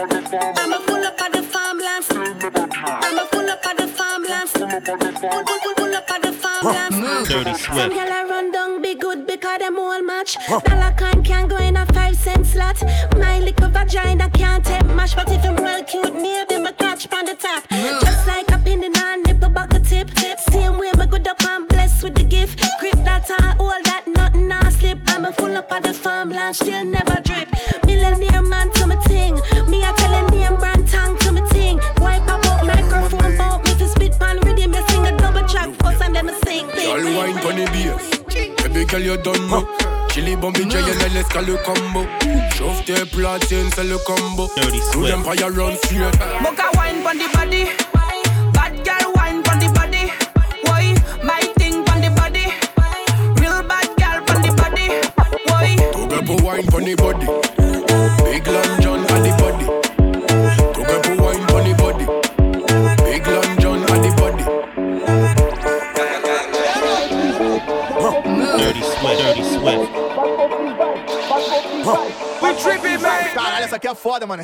I'ma 0.00 0.78
pull 0.86 1.04
up 1.04 1.20
at 1.20 1.32
the 1.32 1.42
farmlands. 1.42 2.06
I'ma 2.12 3.24
pull 3.32 3.50
up 3.50 3.66
at 3.66 3.76
the 3.78 3.88
farmlands. 3.88 4.52
Pull, 4.52 4.68
pull, 4.68 4.96
pull, 4.96 5.74
pull 5.74 5.94
up 5.94 6.08
at 6.08 6.22
the 6.22 6.32
farmlands. 6.32 6.96
Mm. 6.96 7.26
Dirty 7.26 7.54
Some 7.54 7.74
Swift. 7.74 7.96
gyal 7.96 8.24
a 8.24 8.28
run 8.28 8.52
down 8.52 8.80
be 8.80 8.94
good 8.94 9.26
because 9.26 9.58
them 9.58 9.76
all 9.76 10.00
match. 10.02 10.36
Dollar 10.46 10.94
coin 10.96 11.24
can 11.24 11.48
go 11.48 11.56
in 11.56 11.76
a 11.76 11.84
five 11.86 12.14
cent 12.14 12.46
slot. 12.46 12.80
My 13.16 13.40
little 13.40 13.70
vagina 13.70 14.30
can't 14.30 14.64
take 14.64 14.86
mash, 14.86 15.16
but 15.16 15.32
if 15.32 15.44
I'm 15.44 15.56
well 15.56 15.82
cute, 15.82 16.14
maybe 16.14 16.62
my 16.62 16.70
catch 16.70 17.12
on 17.12 17.24
the 17.24 17.34
top. 17.34 17.64
Mm. 17.68 18.00
Just 18.00 18.28
like 18.28 18.48
a 18.52 18.58
pin 18.58 18.84
in 18.84 18.94
a 18.94 19.16
nipple 19.26 19.50
bucket 19.50 19.84
tip. 19.84 20.10
Same 20.52 20.78
way 20.78 20.92
me 20.96 21.06
good 21.06 21.26
up 21.26 21.42
and 21.42 21.66
blessed 21.66 22.04
with 22.04 22.14
the 22.14 22.22
gift. 22.22 22.60
Grip 22.78 22.94
that 23.04 23.28
uh, 23.28 23.34
and 23.40 23.60
all 23.60 23.82
that, 23.86 24.04
nothing 24.06 24.46
not 24.46 24.72
slip. 24.74 24.98
I'ma 25.08 25.32
full 25.32 25.56
up 25.56 25.72
at 25.72 25.82
the 25.82 25.92
farmland, 25.92 26.54
still 26.54 26.84
never 26.84 27.20
girl 38.98 39.16
you 39.16 39.22
done 39.22 39.50
me 39.50 39.66
Chili 40.10 40.36
bombi 40.36 40.64
JNL 40.64 41.14
let's 41.14 41.28
call 41.28 41.44
le 41.44 41.56
combo 41.64 42.06
Chauffe 42.56 42.84
tes 42.84 43.04
platines 43.06 43.70
c'est 43.74 43.84
le 43.84 43.98
combo 43.98 44.50
Dirty 44.56 44.78
Tout 44.92 45.04
Swift. 45.04 45.12
l'empire 45.12 45.48
run 45.54 45.76
straight 45.76 46.18
Mocha 46.42 46.70
wine 46.76 47.02
pon 47.02 47.16
the 47.18 47.28
body. 47.34 47.64
Bad 48.52 48.84
girl 48.84 49.12
wine 49.16 49.42
pon 49.42 49.58
the 49.58 49.68
body. 49.72 50.10
Why? 50.64 50.94
My 51.22 51.40
thing 51.58 51.84
pon 51.84 52.00
the 52.00 52.10
body. 52.10 52.46
Real 53.40 53.62
bad 53.62 53.88
girl 53.98 54.20
pon 54.26 54.42
the 54.42 54.50
body. 54.56 54.88
Why? 55.46 55.76
Tout 55.92 56.06
gars 56.08 56.22
pour 56.26 56.42
wine 56.42 56.66
pon 56.66 56.84
the 56.84 56.94
body 56.96 57.26
Big 58.24 58.46
Long 58.46 58.67
que 73.88 73.92
é 73.92 73.94
foda, 73.94 74.26
mano. 74.26 74.42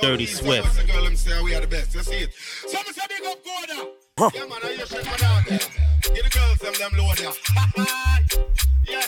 Dirty 0.00 0.26
Swift. 0.26 0.82
Them 6.82 6.98
them 6.98 6.98
low 6.98 7.14
there. 7.14 7.32
yeah, 8.88 9.06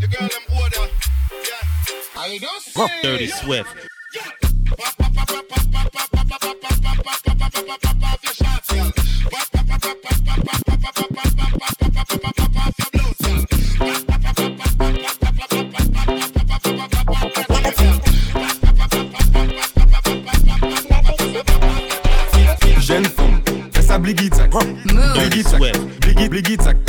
the 0.00 0.06
girl 0.08 0.28
them 0.28 0.42
order. 0.60 0.92
Yeah, 1.30 2.16
I 2.16 2.38
don't 2.38 2.62
say. 2.62 3.02
Dirty 3.02 3.26
Swift. 3.28 3.68
Jeune 22.80 23.04
femme, 23.04 23.42
fais 23.74 23.82
ça 23.82 23.98
bliggy 23.98 24.30
tac. 24.30 24.50
Bliggy 24.50 25.12
Dirty 25.14 25.44
tac. 25.44 25.56
Swift. 25.58 26.00
Bliggy, 26.00 26.28
bliggy 26.30 26.56
tac. 26.56 26.87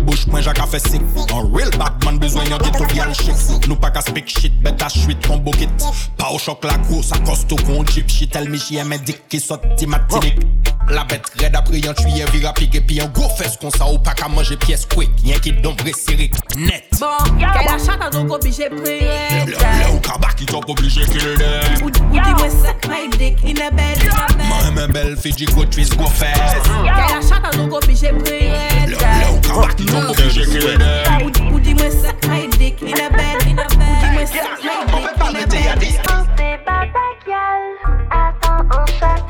Bouche 0.00 0.26
point 0.26 0.40
Jacques 0.40 0.58
a 0.58 0.66
fait 0.66 0.78
sick 0.78 1.02
Un 1.32 1.56
real 1.56 1.70
bad 1.78 2.04
man 2.04 2.18
besoin 2.18 2.44
yon 2.44 2.58
ghetto 2.58 2.84
gal 2.94 3.14
chic 3.14 3.68
Nou 3.68 3.76
pas 3.76 3.90
qu'à 3.90 4.00
speak 4.00 4.28
shit, 4.28 4.60
bête 4.62 4.82
à 4.82 4.88
chuit 4.88 5.16
combo 5.26 5.50
kit 5.52 5.68
Pas 6.16 6.30
au 6.32 6.38
choc 6.38 6.64
la 6.64 6.76
grosse, 6.78 7.12
à 7.12 7.18
costo 7.18 7.56
con 7.56 7.84
jeep 7.86 8.08
Shit. 8.08 8.36
Elle 8.36 8.50
mich 8.50 8.70
y'a 8.70 8.84
dick 8.98 9.28
qui 9.28 9.40
sorti 9.40 9.86
matinique 9.86 10.40
La 10.88 11.04
bête 11.04 11.22
raide 11.38 11.54
après 11.54 11.78
yon 11.78 11.94
tuyé 11.94 12.24
vira 12.32 12.52
pique 12.52 12.74
Et 12.74 12.80
puis 12.80 13.00
un 13.00 13.06
gros 13.06 13.28
fesse 13.28 13.56
qu'on 13.56 13.70
ça 13.70 13.86
ou 13.86 13.98
pas 13.98 14.12
qu'à 14.12 14.28
manger 14.28 14.56
pièce 14.56 14.86
quick 14.86 15.10
Y'en 15.24 15.38
qui 15.38 15.52
d'ombre 15.52 15.84
serré, 15.94 16.30
net 16.56 16.84
Bon, 16.98 17.06
qu'elle 17.38 17.68
a 17.68 17.78
chante 17.78 18.02
à 18.02 18.10
donc 18.10 18.32
obligé 18.32 18.68
prier. 18.68 19.46
Le 19.46 19.52
le 19.52 19.94
ou 19.94 20.00
kaba 20.00 20.28
qui 20.36 20.46
t'en 20.46 20.60
obligé 20.66 21.02
kill 21.02 21.38
them 21.38 21.82
Ou 21.82 21.86
ou 21.86 21.90
dis-moi 21.90 22.50
suck 22.50 22.88
my 22.88 23.08
dick 23.16 23.38
in 23.44 23.60
a 23.64 23.70
bed. 23.70 23.98
Moi 24.46 24.70
même 24.74 24.90
belle 24.92 25.16
Fiji 25.16 25.44
go 25.46 25.64
twist 25.64 25.96
go 25.96 26.06
fast 26.06 26.38
Qu'elle 26.64 26.88
a 26.88 27.20
chante 27.20 27.46
à 27.46 27.56
donc 27.56 27.72
obligé 27.72 28.08
prier. 28.08 28.50
Le 28.86 28.92
le 28.92 29.36
ou 29.36 29.40
kaba 29.40 29.72
qui 29.74 29.86
t'en 29.86 30.10
obligé 30.10 30.44
kill 30.44 30.78
them 30.78 31.22
Ou 31.22 31.54
ou 31.54 31.60
dis-moi 31.60 31.90
suck 31.90 32.28
my 32.28 32.48
dick 32.58 32.82
in 32.82 33.04
a 33.04 33.10
bed. 33.10 33.38
Ou 33.46 33.94
dis-moi 34.02 34.26
suck 34.26 34.68
my 34.68 34.88
dick 34.88 35.52
in 35.52 35.70
a 35.70 35.76
bed. 35.76 36.00
On 36.12 36.36
fait 36.36 36.58
pas 36.64 36.84
ta 36.92 37.06
gueule, 37.26 37.76
attends, 38.10 38.64
on 38.70 38.86
s'attend. 38.98 39.29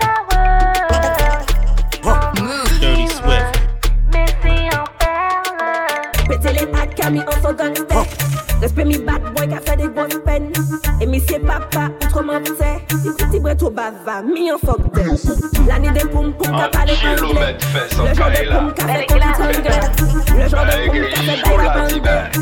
Les 7.10 7.24
pattes 7.42 7.80
oh, 7.80 7.89
qu'a 8.10 8.26
mis 8.26 8.36
en 8.36 8.50
son 8.50 8.50
gun 8.50 8.60
Respect 8.60 8.84
mi 8.84 8.98
bad 8.98 9.22
boy 9.34 9.48
qui 9.48 9.54
a 9.54 9.60
fait 9.60 9.76
des 9.76 9.88
grosses 9.88 10.20
peines 10.24 10.52
Et 11.00 11.06
mi 11.06 11.22
c'est 11.26 11.38
papa, 11.38 11.88
autrement 12.04 12.40
c'est 12.44 12.96
Il 13.04 13.12
petit 13.14 13.40
bret 13.40 13.62
au 13.62 13.70
bava, 13.70 14.22
mi 14.22 14.52
en 14.52 14.58
fuck 14.58 14.92
d'elle 14.94 15.16
L'année 15.66 15.90
des 15.90 16.06
poum 16.08 16.32
poum 16.32 16.56
qu'a 16.56 16.68
parlé 16.68 16.92
anglais 16.92 17.56
Le 17.72 18.14
genre 18.14 18.30
de 18.30 18.50
poum 18.50 18.74
qu'a 18.74 18.86
fait 18.86 19.06
conduite 19.06 19.68
Le 20.36 20.48
genre 20.48 20.64
de 20.64 20.90
poum 20.90 21.04
qu'a 21.08 21.22
fait 21.22 21.42
bail 21.42 21.66
à 21.66 21.74
bande 21.74 21.90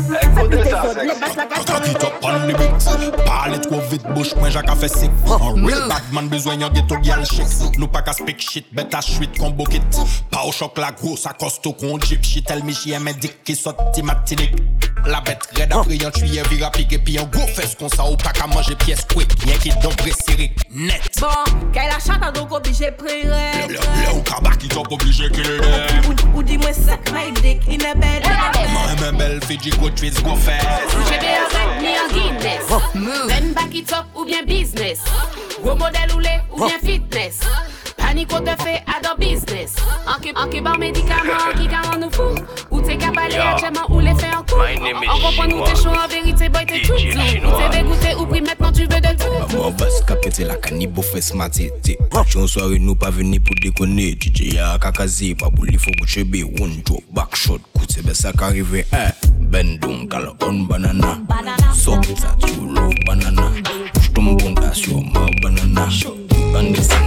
Ça 0.09 0.27
pète 0.35 0.49
des 0.49 0.73
autres, 0.73 1.01
les 1.01 1.19
basses 1.19 1.35
la 1.37 1.45
Kaka 1.45 1.79
qui 1.81 1.93
top 1.93 2.13
on 2.21 2.47
the 2.47 2.57
beat 2.57 3.25
Parle 3.25 3.61
trop 3.61 3.81
vite, 3.89 4.03
bouche 4.13 4.33
point 4.33 4.49
Jacques 4.49 4.69
a 4.69 4.75
fait 4.75 4.87
sick. 4.89 5.11
Un 5.27 5.65
real 5.65 5.87
bad 5.87 6.03
man 6.11 6.27
besoin 6.27 6.55
yon 6.55 6.69
ghetto 6.69 6.95
gal 7.01 7.25
chic 7.25 7.77
Nou 7.77 7.87
pas 7.87 8.01
qu'à 8.01 8.13
speak 8.13 8.41
shit, 8.41 8.65
bête 8.73 8.93
à 8.93 9.01
chuit 9.01 9.29
combo 9.37 9.63
kit. 9.63 9.81
Pas 10.31 10.43
au 10.45 10.51
choc 10.51 10.77
la 10.77 10.91
grosse, 10.91 11.25
à 11.25 11.33
costo 11.33 11.73
con 11.73 11.99
jeep 11.99 12.23
Shit 12.23 12.49
elle 12.49 12.63
mich 12.63 12.85
y'a 12.85 12.99
mes 12.99 13.13
dick 13.13 13.43
qui 13.43 13.55
sorti 13.55 14.03
matinique 14.03 14.55
La 15.05 15.21
bête 15.21 15.47
raide 15.59 15.73
après 15.73 15.97
yon 15.97 16.11
tuyé 16.11 16.41
vira 16.49 16.71
pique 16.71 16.93
Et 16.93 16.97
puis 16.97 17.17
un 17.19 17.23
gros 17.23 17.47
fesse 17.47 17.75
qu'on 17.75 17.89
ça 17.89 18.05
ou 18.05 18.15
pas 18.15 18.31
qu'à 18.31 18.47
manger 18.47 18.75
pièce 18.75 19.05
quick 19.13 19.31
Y'en 19.45 19.57
qui 19.57 19.69
d'ombre 19.81 20.05
serré, 20.27 20.51
net 20.71 21.01
Bon, 21.19 21.27
qu'elle 21.73 21.89
a 21.89 21.99
chante 21.99 22.23
à 22.23 22.31
donc 22.31 22.51
obligé 22.51 22.91
prier. 22.91 23.23
Le, 23.67 23.73
le 23.73 24.15
ou 24.15 24.21
ka 24.23 24.39
baki 24.41 24.67
top 24.69 24.91
oblige 24.91 25.29
kill 25.31 25.59
them 25.59 26.05
Ou, 26.09 26.37
ou 26.37 26.43
dis-moi 26.43 26.73
suck 26.73 27.11
my 27.11 27.31
dick 27.41 27.61
in 27.67 27.85
a 27.85 27.93
bed. 27.95 28.23
Mwen 28.99 29.17
bel 29.17 29.39
Fiji 29.45 29.71
go 29.79 29.89
twist 29.89 30.23
go 30.23 30.35
fast 30.35 30.65
J'ai 31.09 31.19
bien 31.19 31.43
avec 31.45 31.81
me 31.81 31.91
en 31.99 32.09
Guinness. 32.13 33.27
Même 33.27 33.53
back 33.53 33.73
it 33.73 33.91
up 33.93 34.05
ou 34.15 34.25
bien 34.25 34.43
business. 34.45 34.99
Gros 35.63 35.75
modèle 35.75 36.11
ou 36.15 36.19
lait 36.19 36.41
ou 36.51 36.65
bien 36.65 36.79
fitness. 36.83 37.39
Panique 37.97 38.33
au 38.33 38.39
te 38.39 38.63
fait 38.63 38.83
à 38.87 39.01
dans 39.01 39.15
business. 39.17 39.75
En 40.07 40.19
qui, 40.19 40.31
en 40.35 40.49
qui 40.49 40.61
bar 40.61 40.77
médicament, 40.77 41.53
qui 41.57 41.67
garant 41.67 41.97
nous 41.99 42.11
fou. 42.11 42.35
Ou 42.71 42.81
t'es 42.81 42.97
capable 42.97 43.33
actuellement 43.33 43.89
ou 43.89 43.99
les 43.99 44.15
fait 44.15 44.35
en 44.35 44.43
coup. 44.43 44.55
On 44.55 45.19
comprend 45.19 45.47
nous 45.47 45.63
t'es 45.63 45.75
chaud 45.75 45.89
en 45.89 46.07
vérité, 46.07 46.49
boy 46.49 46.65
t'es 46.65 46.81
tout 46.81 46.93
doux. 46.93 47.47
Ou 47.47 47.57
t'es 47.57 47.77
dégoûté 47.77 48.15
ou 48.19 48.25
pris 48.25 48.41
maintenant 48.41 48.71
tu 48.71 48.81
veux 48.81 48.87
de 48.87 49.17
tout. 49.17 49.29
Mwen 49.49 49.73
bas 49.77 50.01
kapete 50.05 50.45
la 50.45 50.55
kanibo 50.61 51.01
fè 51.01 51.21
smatete 51.23 51.95
Chon 52.29 52.45
soare 52.47 52.77
nou 52.81 52.93
pa 52.99 53.09
veni 53.13 53.39
pou 53.41 53.57
dekone 53.63 54.11
DJ 54.21 54.53
ya 54.59 54.75
kakaze 54.81 55.31
pa 55.39 55.49
pou 55.49 55.65
li 55.65 55.79
fò 55.81 55.93
kou 55.97 56.09
chebe 56.09 56.43
One 56.61 56.83
drop 56.85 57.03
back 57.15 57.35
shot 57.39 57.65
koute 57.73 58.03
be 58.05 58.13
sa 58.13 58.33
ka 58.37 58.51
rive 58.53 58.85
eh 58.93 59.09
Bendong 59.49 60.05
kala 60.09 60.35
on 60.45 60.67
banana. 60.69 61.17
Sok 61.73 62.05
that 62.21 62.45
you 62.53 62.69
love 62.69 62.93
banana. 63.05 63.49
Push 63.93 64.13
ton 64.13 64.37
bon 64.37 64.53
tas 64.53 64.85
yo 64.85 65.01
ma 65.01 65.25
banana. 65.41 65.89
Bande 66.53 66.77
sana 66.77 66.89
like 66.89 66.89
that 66.89 66.98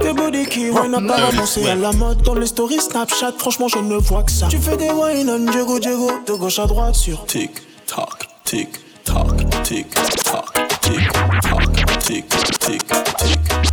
Tes 0.00 0.12
body 0.12 0.46
qui 0.46 0.70
wine 0.70 0.94
apparemment 0.94 1.46
c'est 1.46 1.68
à 1.68 1.74
la 1.74 1.92
mode 1.92 2.22
Dans 2.22 2.34
les 2.34 2.46
stories 2.46 2.80
Snapchat 2.80 3.32
franchement 3.38 3.68
je 3.68 3.78
ne 3.78 3.96
vois 3.96 4.22
que 4.22 4.32
ça 4.32 4.46
Tu 4.48 4.58
fais 4.58 4.76
des 4.76 4.90
wine 4.90 5.28
on 5.28 5.50
Diego 5.50 5.78
Diego 5.78 6.10
De 6.26 6.32
gauche 6.34 6.58
à 6.58 6.66
droite 6.66 6.94
sur 6.94 7.24
Tic 7.26 7.50
tac 7.86 8.28
tic 8.44 8.68
tac 9.04 9.26
tic 9.62 9.90
tac 10.24 10.80
tic 10.80 11.12
tac 11.12 11.68
tic 12.00 12.28
tic 12.28 12.28
tic 12.60 12.86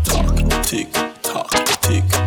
tac 0.03 0.61
tic 0.63 0.91
tac 1.21 1.79
tic 1.81 2.26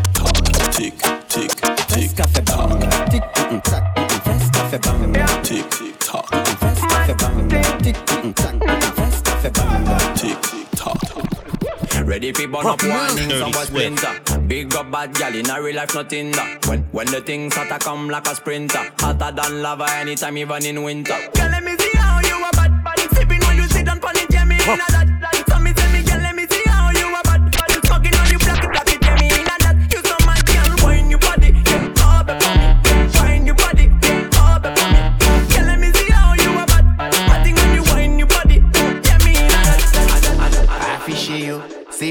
Ready 12.11 12.33
for 12.33 12.49
burn 12.49 12.67
up 12.67 12.83
warning, 12.83 13.29
Dirty 13.29 13.39
some 13.39 13.53
Swift. 13.53 13.67
splinter. 13.69 14.41
Big 14.49 14.75
up 14.75 14.91
bad 14.91 15.15
gal 15.15 15.33
in 15.33 15.49
a 15.49 15.63
real 15.63 15.77
life, 15.77 15.95
nothing 15.95 16.33
that. 16.33 16.67
When 16.67 16.83
when 16.91 17.07
the 17.07 17.21
things 17.21 17.55
hotter 17.55 17.79
come 17.79 18.11
like 18.11 18.27
a 18.27 18.35
sprinter, 18.35 18.91
hotter 18.99 19.31
than 19.31 19.63
lava 19.63 19.87
anytime, 19.93 20.37
even 20.37 20.67
in 20.67 20.83
winter. 20.83 21.15
Girl, 21.35 21.51
let 21.51 21.63
me 21.63 21.77
see 21.79 21.97
how 21.97 22.19
you 22.19 22.35
a 22.45 22.51
bad 22.51 22.83
bad. 22.83 22.99
Sipping 23.15 23.41
when 23.47 23.57
you 23.59 23.69
sit 23.69 23.89
on 23.89 24.01
pon 24.01 24.17
it, 24.17 24.27
yeah 24.33 24.45
me 24.45 24.57
inna 24.57 24.85
that. 24.91 25.10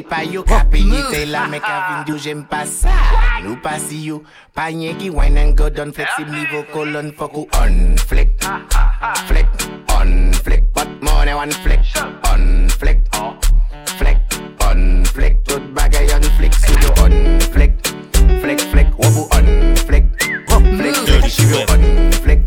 pa 0.09 0.23
yo 0.25 0.44
Ka 0.44 0.65
peye 0.71 1.06
te 1.11 1.25
la 1.29 1.47
me 1.47 1.59
ka 1.61 1.75
vin 1.88 2.06
diyo 2.09 2.17
jem 2.17 2.44
pa 2.50 2.65
sa. 2.65 2.95
Nou 3.44 3.56
pasi 3.63 4.03
yo 4.09 4.19
Pa 4.56 4.67
nye 4.75 4.94
ki 5.00 5.09
wine 5.15 5.38
and 5.38 5.56
go 5.57 5.69
down 5.69 5.94
Flexib 5.95 6.27
nivo 6.27 6.63
kolon 6.73 7.11
fokou 7.15 7.47
On 7.61 7.95
flick 8.09 8.35
Flick 9.29 9.47
On 9.95 10.33
flick 10.44 10.63
Pot 10.73 10.89
money 11.01 11.33
one 11.33 11.51
flick 11.63 11.79
On 12.27 12.67
flick 12.75 13.00
Flick 13.95 14.19
On 14.67 15.06
flick 15.06 15.39
Tout 15.47 15.63
bagay 15.73 16.11
on 16.11 16.27
flick 16.35 16.53
Sudo 16.53 16.91
on 17.06 17.15
flick 17.56 17.79
Flick 18.44 18.59
flick 18.73 18.91
Wobo 19.00 19.29
on 19.39 19.47
flick 19.88 20.06
Flick 20.75 20.95
Dirty 21.07 21.29
sugar 21.29 21.63
on 21.71 22.11
flick 22.19 22.44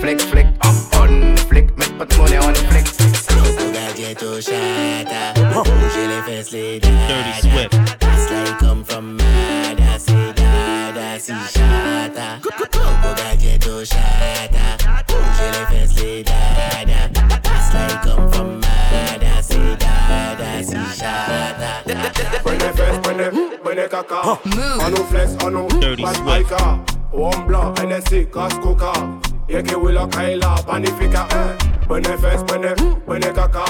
Flick 0.00 0.20
flick 0.20 0.48
On 0.62 1.36
flick 1.48 1.72
Met 1.78 1.96
pot 1.96 2.10
money 2.18 2.36
on 2.36 2.54
flick 2.68 2.86
Sou 3.16 3.72
gadye 3.72 4.14
tou 4.14 4.42
chata. 4.44 5.37
Bouger 5.64 6.06
les 6.06 6.22
fesses, 6.22 6.52
les 6.52 6.78
Dirty 6.80 7.40
Swift. 7.40 7.98
That's 8.00 8.30
like 8.30 8.58
come 8.58 8.84
from 8.84 9.16
mad, 9.16 10.00
say 10.00 10.32
dada, 10.34 11.18
si 11.18 11.32
chata 11.32 12.40
Coco 12.42 13.14
gadget 13.16 13.60
to 13.62 13.84
shatter 13.84 14.76
fesses, 15.68 16.00
les 16.00 16.22
dada 16.22 17.10
That's 17.42 17.74
like 17.74 18.02
come 18.02 18.30
from 18.30 18.60
mad, 18.60 19.44
say 19.44 19.76
dada, 19.76 20.62
si 20.62 20.76
chata 20.96 21.82
Prenez 22.44 22.72
fesse, 22.74 22.98
prenez, 23.02 23.30
prenez 23.62 23.88
caca 23.88 24.22
On 24.24 24.90
nous 24.90 25.04
flex, 25.10 25.36
on 25.44 25.50
nous 25.50 25.68
Dirty 25.80 26.04
Swift. 26.06 26.52
One 27.12 27.46
blanc, 27.46 27.74
NSC, 27.82 28.30
casse 28.30 28.54
coca 28.62 28.92
Yeke 29.48 29.74
willa 29.76 30.06
kaila, 30.06 30.56
panifica 30.66 31.26
eh 31.30 31.56
fesse, 32.18 32.44
prenez, 32.46 32.74
prenez 33.06 33.32
caca 33.32 33.64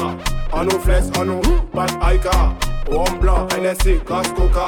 On 0.52 0.64
nous 0.64 0.78
flex, 0.80 1.06
on 1.18 1.26
bad 1.74 1.90
biker 2.00 2.54
One 2.90 3.18
blanc, 3.20 3.46
NSC, 3.52 4.00
casse 4.04 4.32
coca 4.34 4.66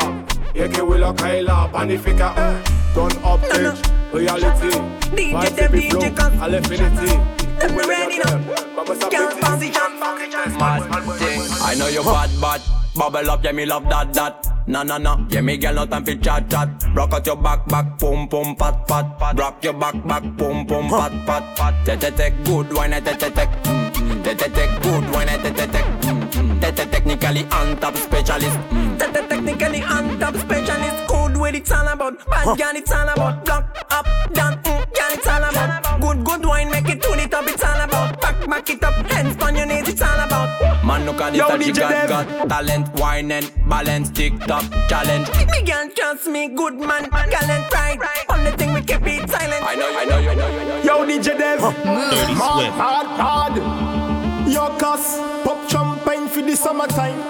Yeke 0.55 0.81
willa 0.83 1.13
kaila, 1.15 1.69
panifica 1.73 2.33
eh 2.37 2.55
Turn 2.95 3.13
up. 3.25 3.41
pitch, 3.43 3.91
reality 4.13 4.79
Vibe 5.17 5.71
be 5.73 5.91
flow, 5.91 6.01
cause- 6.15 6.43
à 6.43 6.49
l'infinity 7.61 7.69
Let 7.69 7.73
me 7.73 7.83
ready 7.89 8.19
now. 8.19 9.09
Can't 9.11 9.41
pass 9.41 9.63
it, 9.63 9.73
can't 9.73 10.01
I 11.63 11.75
know 11.79 11.89
you 11.89 12.03
bad, 12.03 12.41
bad. 12.41 12.63
Bubble 12.95 13.31
up, 13.31 13.45
yeah, 13.45 13.53
me 13.53 13.67
love 13.67 13.85
that, 13.89 14.13
that. 14.15 14.47
Nah, 14.67 14.83
nah, 14.83 14.99
nah. 14.99 15.25
Yeah, 15.31 15.41
me 15.43 15.57
girl, 15.57 15.75
no 15.75 15.87
time 15.87 16.05
for 16.05 16.15
chat, 16.17 16.51
chat. 16.51 16.69
Rock 16.95 17.13
out 17.13 17.27
your 17.27 17.37
back, 17.37 17.67
back, 17.67 17.99
pum, 17.99 18.29
pum, 18.29 18.57
pat, 18.57 18.87
pat, 18.87 19.19
pat. 19.19 19.39
Rock 19.39 19.63
your 19.65 19.75
back, 19.75 19.95
back, 20.07 20.23
pum, 20.37 20.67
pum, 20.67 20.89
pat, 20.89 21.13
pat, 21.27 21.57
pat. 21.57 21.87
Te, 21.87 21.97
te, 21.97 22.11
te, 22.11 22.31
good 22.45 22.73
wine, 22.73 23.01
te, 23.01 23.15
te, 23.15 23.31
te. 23.31 23.47
Mm. 23.47 24.23
Te, 24.25 24.35
te, 24.35 24.49
te, 24.51 24.67
good 24.83 25.11
wine, 25.15 25.39
te, 25.43 25.51
te, 25.53 25.67
te. 25.67 25.79
Mm. 25.79 26.61
Te, 26.61 26.73
te, 26.73 26.87
technically 26.87 27.45
on 27.53 27.77
top 27.79 27.97
specialist. 27.97 28.59
Te- 28.99 29.13
te- 29.13 29.21
Technically 29.31 29.83
on 29.83 30.19
top 30.19 30.35
specialist 30.37 31.07
Code 31.09 31.37
what 31.37 31.55
it's 31.55 31.73
all 31.73 31.89
about 31.89 32.19
Bad 32.29 32.59
girl 32.59 32.75
it's 32.75 32.93
all 32.93 33.09
about 33.09 33.45
Block 33.45 33.87
up, 33.91 34.35
down, 34.35 34.61
Back, 38.79 38.81
back 38.81 39.05
it 39.05 39.07
up, 39.07 39.11
hands 39.11 39.43
on 39.43 39.57
your 39.57 39.67
knees 39.67 39.89
it's 39.89 40.03
all 40.03 40.21
about 40.21 40.85
Man, 40.85 41.05
look 41.05 41.21
at 41.21 41.33
this, 41.33 41.39
Yo, 41.39 41.49
she 41.59 41.73
DJ 41.73 41.81
got, 41.81 41.91
Dev. 41.91 42.09
got 42.09 42.49
talent, 42.49 42.89
wine 43.01 43.33
and 43.33 43.69
balance, 43.69 44.11
TikTok 44.11 44.65
challenge. 44.89 45.29
Me 45.51 45.63
girl 45.63 45.89
trust 45.95 46.27
me, 46.29 46.49
good 46.49 46.75
man, 46.75 47.09
gallant 47.11 47.71
pride 47.71 47.99
Only 48.29 48.51
thing 48.53 48.73
we 48.73 48.81
keep 48.83 49.07
it 49.07 49.29
silent. 49.29 49.65
I 49.65 49.75
know, 49.75 49.99
I 49.99 50.05
know, 50.05 50.19
you 50.19 50.35
know, 50.35 50.49
you 50.49 50.67
know. 50.67 50.83
Yo 50.83 51.07
DJ 51.07 51.39
Dev. 51.39 51.61
Dirty 51.61 52.33
Hard, 52.35 52.63
Swift. 52.63 52.77
hard, 52.77 53.07
hard. 53.07 54.49
Yo 54.49 54.79
cuss 54.79 55.19
Pop 55.45 55.69
champagne 55.69 56.29
for 56.29 56.43
the 56.43 56.57
summertime. 56.57 57.21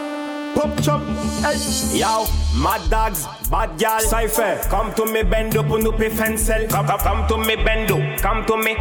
Pop 0.55 0.83
chop 0.83 1.03
hey. 1.43 1.99
Yo 1.99 2.27
Mad 2.63 2.89
dogs 2.91 3.27
Bad 3.51 3.79
gal. 3.79 4.01
Cypher. 4.01 4.61
Come 4.69 4.93
to 4.95 5.07
me 5.07 5.23
bend 5.23 5.57
up 5.57 5.71
on 5.71 5.87
up 5.87 5.99
fencel 6.13 6.67
come, 6.69 6.87
come, 6.87 6.99
come 7.01 7.29
to 7.29 7.39
me 7.39 7.57
bend 7.57 7.91
up. 7.91 8.21
Come 8.21 8.45
to 8.47 8.57
me 8.57 8.77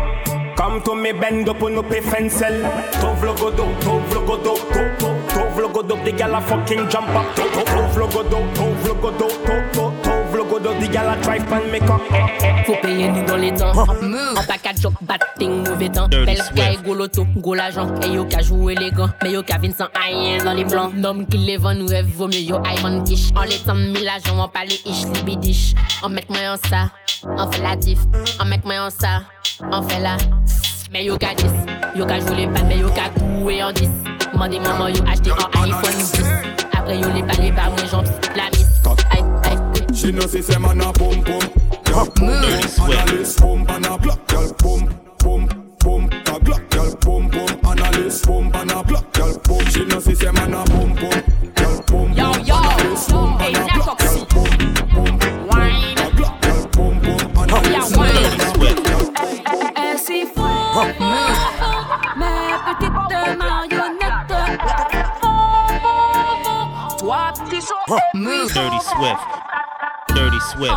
Come 0.60 0.82
to 0.82 0.94
me 0.94 1.14
bend 1.14 1.48
up 1.48 1.64
on 1.64 1.78
up 1.78 1.90
fencel 1.90 2.52
Tov 3.00 3.24
logo 3.24 3.50
do 3.50 3.64
Tov 3.80 4.14
logo 4.14 4.36
do 4.44 4.54
Tov 4.74 4.98
tov 5.00 5.18
Tov 5.30 5.58
logo 5.58 5.82
do 5.82 5.96
The 6.04 6.12
gal 6.12 6.36
a 6.36 6.42
fucking 6.42 6.90
jump 6.90 7.08
up. 7.16 7.34
Tov 7.34 7.48
tov 7.56 7.96
Tov 9.74 9.89
Pan 11.50 11.62
make 11.72 11.82
up 11.84 12.02
Faut 12.66 12.76
payer 12.82 13.10
nous 13.10 13.26
dans 13.26 13.38
les 13.38 13.52
temps. 13.52 13.72
En 13.72 14.44
package 14.48 14.82
joke, 14.82 14.94
batting, 15.02 15.68
mauvais 15.68 15.90
temps. 15.90 16.08
Belle 16.08 16.38
sky, 16.38 16.78
gros 16.84 16.94
loto, 16.94 17.26
gros 17.38 17.56
l'argent. 17.56 17.88
Et 18.04 18.10
yo 18.14 18.26
ka 18.26 18.42
joué 18.42 18.74
élégant, 18.74 19.10
mais 19.24 19.32
yo 19.32 19.42
ka 19.42 19.58
vin 19.58 19.72
sans 19.72 19.88
rien 19.96 20.44
dans 20.44 20.54
les 20.54 20.64
blancs. 20.64 20.94
Nom 20.94 21.26
qui 21.26 21.38
les 21.38 21.58
vend, 21.58 21.74
nous 21.74 21.88
rêve, 21.88 22.06
vaut 22.16 22.28
mieux 22.28 22.42
yo 22.42 22.58
iPhone 22.66 23.04
quiche. 23.04 23.30
En 23.36 23.44
les 23.44 23.58
temps 23.58 23.74
de 23.74 23.82
mille 23.82 24.08
agents, 24.08 24.38
on 24.38 24.48
parle 24.48 24.68
ish, 24.68 25.06
libidish. 25.16 25.74
On 26.04 26.10
met 26.10 26.26
moi 26.30 26.40
en 26.54 26.70
ça, 26.70 26.92
on 27.26 27.52
fait 27.52 27.64
la 27.64 27.76
diff. 27.76 28.00
On 28.40 28.46
met 28.46 28.62
moi 28.64 28.76
en 28.86 28.90
ça, 28.90 29.24
on 29.72 29.82
fait 29.82 30.00
la. 30.00 30.18
Mais 30.92 31.06
yo 31.06 31.18
ka 31.18 31.34
10, 31.36 31.46
yo 31.96 32.06
ka 32.06 32.20
joué 32.20 32.36
les 32.36 32.48
balles, 32.48 32.66
mais 32.68 32.78
yo 32.78 32.90
ka 32.90 33.10
tout 33.18 33.50
et 33.50 33.64
en 33.64 33.72
10. 33.72 33.90
Mandez 34.36 34.60
maman, 34.60 34.90
yo 34.90 35.04
acheté 35.12 35.32
en 35.32 35.64
iPhone 35.64 35.98
10. 35.98 36.24
Après 36.78 36.98
yo 36.98 37.08
les 37.14 37.24
balles, 37.24 37.42
les 37.42 37.52
balles, 37.52 37.72
moi 37.72 37.86
j'en 37.90 38.04
la 38.36 38.50
miss. 38.52 38.68
She 40.00 40.14
know 40.14 40.22
see 40.22 40.42
say 40.42 40.58
man 40.58 40.80
a 40.80 40.94
boom 40.94 41.22
boom. 41.24 41.42
Girl 41.84 42.06
boom 42.16 42.42
Swift. 42.70 42.80
analyst 42.80 43.42
boom 43.42 43.66
and 43.68 43.86
a 43.86 43.98
block. 43.98 44.26
Girl 44.30 44.54
boom 44.54 44.96
boom 45.18 45.76
boom 45.78 46.10
a 46.26 46.40
block. 46.40 46.70
Girl 46.70 46.96
boom 47.02 47.28
boom 47.28 47.50
analyst 47.66 48.26
boom 48.26 48.50
and 48.54 48.72
a 48.72 48.82
block. 48.82 49.12
Girl 49.12 49.38
boom. 49.40 49.66
She 49.66 49.84
know 49.84 50.00
see 50.00 50.16
say 50.16 50.32
man 50.32 50.54
a 50.54 50.64
boom 50.72 50.96
boom. 50.96 51.52
Girl 51.54 51.82
boom 51.88 52.14
Yo, 52.14 52.32
yo, 52.46 52.56
analyst 52.56 53.12
hey, 53.12 53.48
and 53.48 53.58
a 53.58 53.74
block. 53.76 54.00
Girl 54.00 54.26
toxic. 54.26 54.30
boom 54.96 55.18
boom 55.18 55.48
wine. 55.48 55.98
a 55.98 56.10
block. 56.16 56.42
Girl 56.44 56.68
boom 56.68 57.00
boom 57.02 57.38
analyst 57.38 57.94
boom 57.94 58.06
Dirty 58.06 58.24
and 58.24 58.42
a 58.42 58.54
Swift. 58.56 58.88
Elle 59.76 60.00
s'y 60.00 60.26
fout, 60.34 60.96
mes 62.16 62.56
petites 62.64 63.38
marionnettes. 63.38 64.32
Oh, 65.24 65.68
oh, 65.84 66.38
oh. 66.46 66.98
Toi, 66.98 67.34
Dirty 68.48 68.80
Swift. 68.80 69.49
Dirty 70.20 70.42
Swift. 70.42 70.76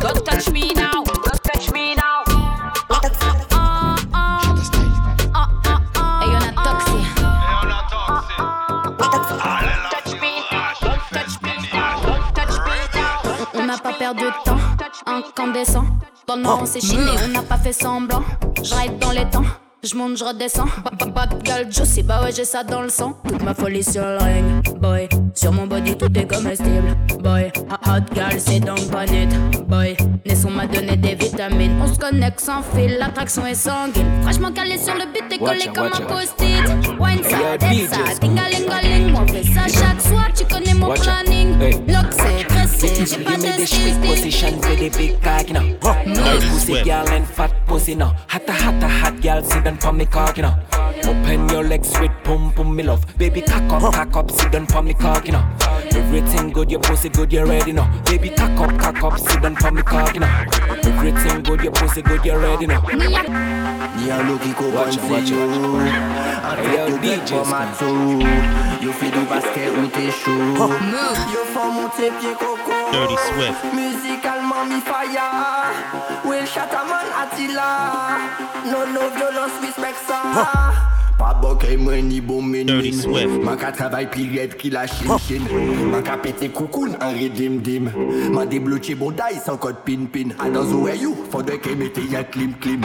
Don't 0.00 0.24
touch 0.24 0.50
me 0.50 0.72
now. 0.74 1.04
Don't 1.04 1.42
touch 1.44 1.70
me 1.72 1.94
now. 1.94 2.24
Hey, 6.18 6.26
you're 6.26 6.40
not 6.40 6.56
toxic. 6.66 7.04
Touch 9.92 10.12
me 10.20 10.32
now. 10.50 10.66
Don't 10.80 11.02
touch 11.12 11.34
me 11.42 11.52
now. 11.72 11.92
Don't 12.02 12.26
touch 12.34 12.56
me 12.66 12.76
now. 12.94 13.14
On 13.54 13.64
n'a 13.64 13.78
pas 13.78 13.92
perdu 13.92 14.24
de 14.24 14.44
temps, 14.44 14.58
incandescent. 15.06 15.86
Dans 16.26 16.34
le 16.34 16.42
noir, 16.42 16.58
on 16.62 16.66
s'est 16.66 16.80
chiné, 16.80 17.12
on 17.24 17.28
n'a 17.28 17.42
pas 17.42 17.58
fait 17.58 17.72
semblant. 17.72 18.24
Je 18.60 18.74
ride 18.74 18.98
dans 18.98 19.12
les 19.12 19.30
temps, 19.30 19.44
je 19.86 19.96
monte, 19.96 20.16
je 20.16 20.24
redescends. 20.24 20.64
Ba- 20.84 20.90
ba- 20.98 21.26
Bad 21.26 21.46
girl 21.46 21.66
juicy, 21.70 22.02
bah 22.02 22.20
ouais, 22.22 22.32
j'ai 22.34 22.44
ça 22.44 22.62
dans 22.64 22.82
le 22.82 22.88
sang. 22.88 23.16
Toute 23.26 23.42
ma 23.42 23.54
folie 23.54 23.82
sur 23.82 24.02
le 24.02 24.18
ring, 24.18 24.78
boy. 24.80 25.08
Sur 25.34 25.52
mon 25.52 25.66
body, 25.66 25.96
tout 25.96 26.10
est 26.18 26.26
comestible, 26.26 26.96
boy. 27.22 27.50
Hot 27.86 28.14
girl, 28.14 28.34
c'est 28.38 28.60
donc 28.60 28.90
pas 28.90 29.06
net, 29.06 29.28
boy. 29.68 29.96
Nesson 30.26 30.50
m'a 30.50 30.66
donné 30.66 30.96
des 30.96 31.14
vitamines. 31.14 31.72
On 31.82 31.92
se 31.92 31.98
connecte 31.98 32.40
sans 32.40 32.62
fil, 32.62 32.96
l'attraction 32.98 33.46
est 33.46 33.54
sanguine. 33.54 34.06
Franchement, 34.22 34.52
calé 34.52 34.76
sur 34.78 34.94
le 34.94 35.04
beat 35.12 35.32
et 35.32 35.38
collé 35.38 35.66
comme 35.74 35.86
un 35.86 36.06
post-it. 36.06 36.98
Wine 36.98 37.22
ça, 37.22 37.66
DJ. 37.68 37.88
ça, 37.88 38.18
dingalingaling. 38.20 39.10
Moi, 39.12 39.24
fais 39.28 39.42
ça 39.44 39.62
chaque 39.66 40.00
soir, 40.00 40.26
tu 40.36 40.44
connais 40.44 40.74
mon 40.74 40.92
planning. 40.94 41.56
Give 43.06 43.20
me 43.20 43.36
the 43.36 43.66
style, 43.66 43.66
sweet 43.66 44.02
position 44.02 44.60
for 44.60 44.74
the 44.74 44.88
big 44.88 45.22
cock, 45.22 45.46
you 45.46 45.54
know. 45.54 45.78
No 46.06 46.14
Dirty 46.14 46.48
pussy 46.48 46.82
girl 46.82 47.08
and 47.08 47.26
fat 47.28 47.52
pussy, 47.66 47.94
no. 47.94 48.06
Hotta, 48.26 48.52
hotta, 48.52 48.88
hot 48.88 49.20
girl, 49.22 49.44
sit 49.44 49.62
down 49.62 49.78
for 49.78 49.92
me 49.92 50.06
cock, 50.06 50.36
you 50.36 50.42
know. 50.42 50.58
Open 51.04 51.48
your 51.48 51.62
legs 51.62 51.92
with 52.00 52.10
pum 52.24 52.52
pum, 52.52 52.74
me 52.74 52.82
love. 52.82 53.06
Baby, 53.16 53.42
cock 53.42 53.70
up, 53.72 53.94
cock 53.94 54.16
up, 54.16 54.30
sit 54.32 54.50
down 54.50 54.66
for 54.66 54.82
me 54.82 54.92
cock, 54.92 55.24
you 55.26 55.32
know. 55.32 55.44
Everything 55.96 56.50
good, 56.50 56.70
your 56.70 56.80
pussy 56.80 57.08
good, 57.08 57.32
you 57.32 57.44
ready, 57.44 57.72
now. 57.72 57.88
Baby, 58.04 58.30
cock 58.30 58.58
up, 58.60 58.78
cock 58.78 59.02
up, 59.02 59.18
sit 59.18 59.42
down 59.42 59.56
for 59.56 59.70
me 59.70 59.82
cock, 59.82 60.14
you 60.14 60.20
know. 60.20 60.44
Everything 60.84 61.42
good, 61.42 61.60
your 61.62 61.72
pussy 61.72 62.02
good, 62.02 62.24
you 62.24 62.36
ready, 62.36 62.66
now. 62.66 62.80
Me 63.96 64.10
a 64.10 64.18
lucky 64.28 64.52
go 64.52 64.68
Watch 64.74 64.96
it, 64.96 65.02
watch 65.10 65.30
it, 65.30 65.36
watch 65.36 65.88
it. 65.88 65.96
And 66.46 66.60
Hey, 66.60 66.76
yo, 66.76 66.86
you 66.86 66.98
get 67.00 67.20
DJ 67.26 67.28
for 67.30 67.44
my 67.50 67.64
Sky. 67.72 67.78
toe 67.80 68.82
You 68.82 68.92
feel 68.92 69.10
the 69.10 69.24
basket 69.24 69.72
with 69.72 69.92
tes 69.94 70.12
shoes 70.12 70.58
Yo 71.32 71.44
faut 71.54 71.70
monter 71.72 72.10
pied 72.20 72.36
coco 72.36 72.92
Dirty 72.92 73.16
Swift. 73.16 73.74
Musicalement 73.74 74.66
mi 74.68 74.80
fire 74.80 75.32
Will 76.24 76.44
Shataman 76.46 77.08
Attila 77.22 78.18
No 78.70 78.84
no 78.92 79.08
violence 79.16 79.58
respect 79.62 79.96
ça 80.06 80.95
Pa 81.18 81.32
bokay 81.34 81.76
mwen 81.76 82.08
ni 82.08 82.20
bon 82.20 82.52
Dirty 82.52 82.92
Swift. 82.92 83.42
Man 83.42 83.56
ka 83.56 83.72
travay 83.72 84.06
pi 84.10 84.28
red 84.36 84.58
ki 84.58 84.70
la 84.70 84.86
chin 84.86 85.16
chin 85.26 85.42
Man 85.90 86.02
ka 86.04 86.16
pete 86.16 86.52
koukoun 86.52 86.96
an 87.00 87.14
redim 87.16 87.62
dim. 87.62 87.84
Man 88.32 88.48
debloche 88.48 88.94
bon 88.98 89.12
day 89.16 89.38
san 89.42 89.56
kod 89.58 89.84
pin 89.84 90.06
pin. 90.08 90.32
Adan 90.38 90.68
zo 90.68 90.78
where 90.84 90.94
you 90.94 91.14
Fode 91.30 91.56
ke 91.62 91.76
mete 91.76 92.04
ya 92.10 92.22
klim 92.22 92.52
klim 92.60 92.80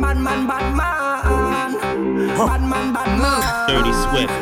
Bad 0.00 0.18
man 0.18 0.46
bad 0.46 0.74
man 0.74 1.72
Bad 2.36 2.62
man 2.62 2.92
bad 2.92 3.18
man 3.18 3.40
Dirty 3.68 3.92
Swift. 4.02 4.34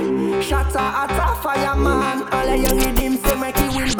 Shatter 0.48 0.78
at 0.78 1.12
a 1.12 1.34
fireman. 1.42 2.22
All 2.32 2.48
of 2.48 2.60
your 2.60 2.74
rhythm 2.74 3.16
say 3.18 3.36
make 3.36 3.58
you 3.60 3.76
will 3.76 3.94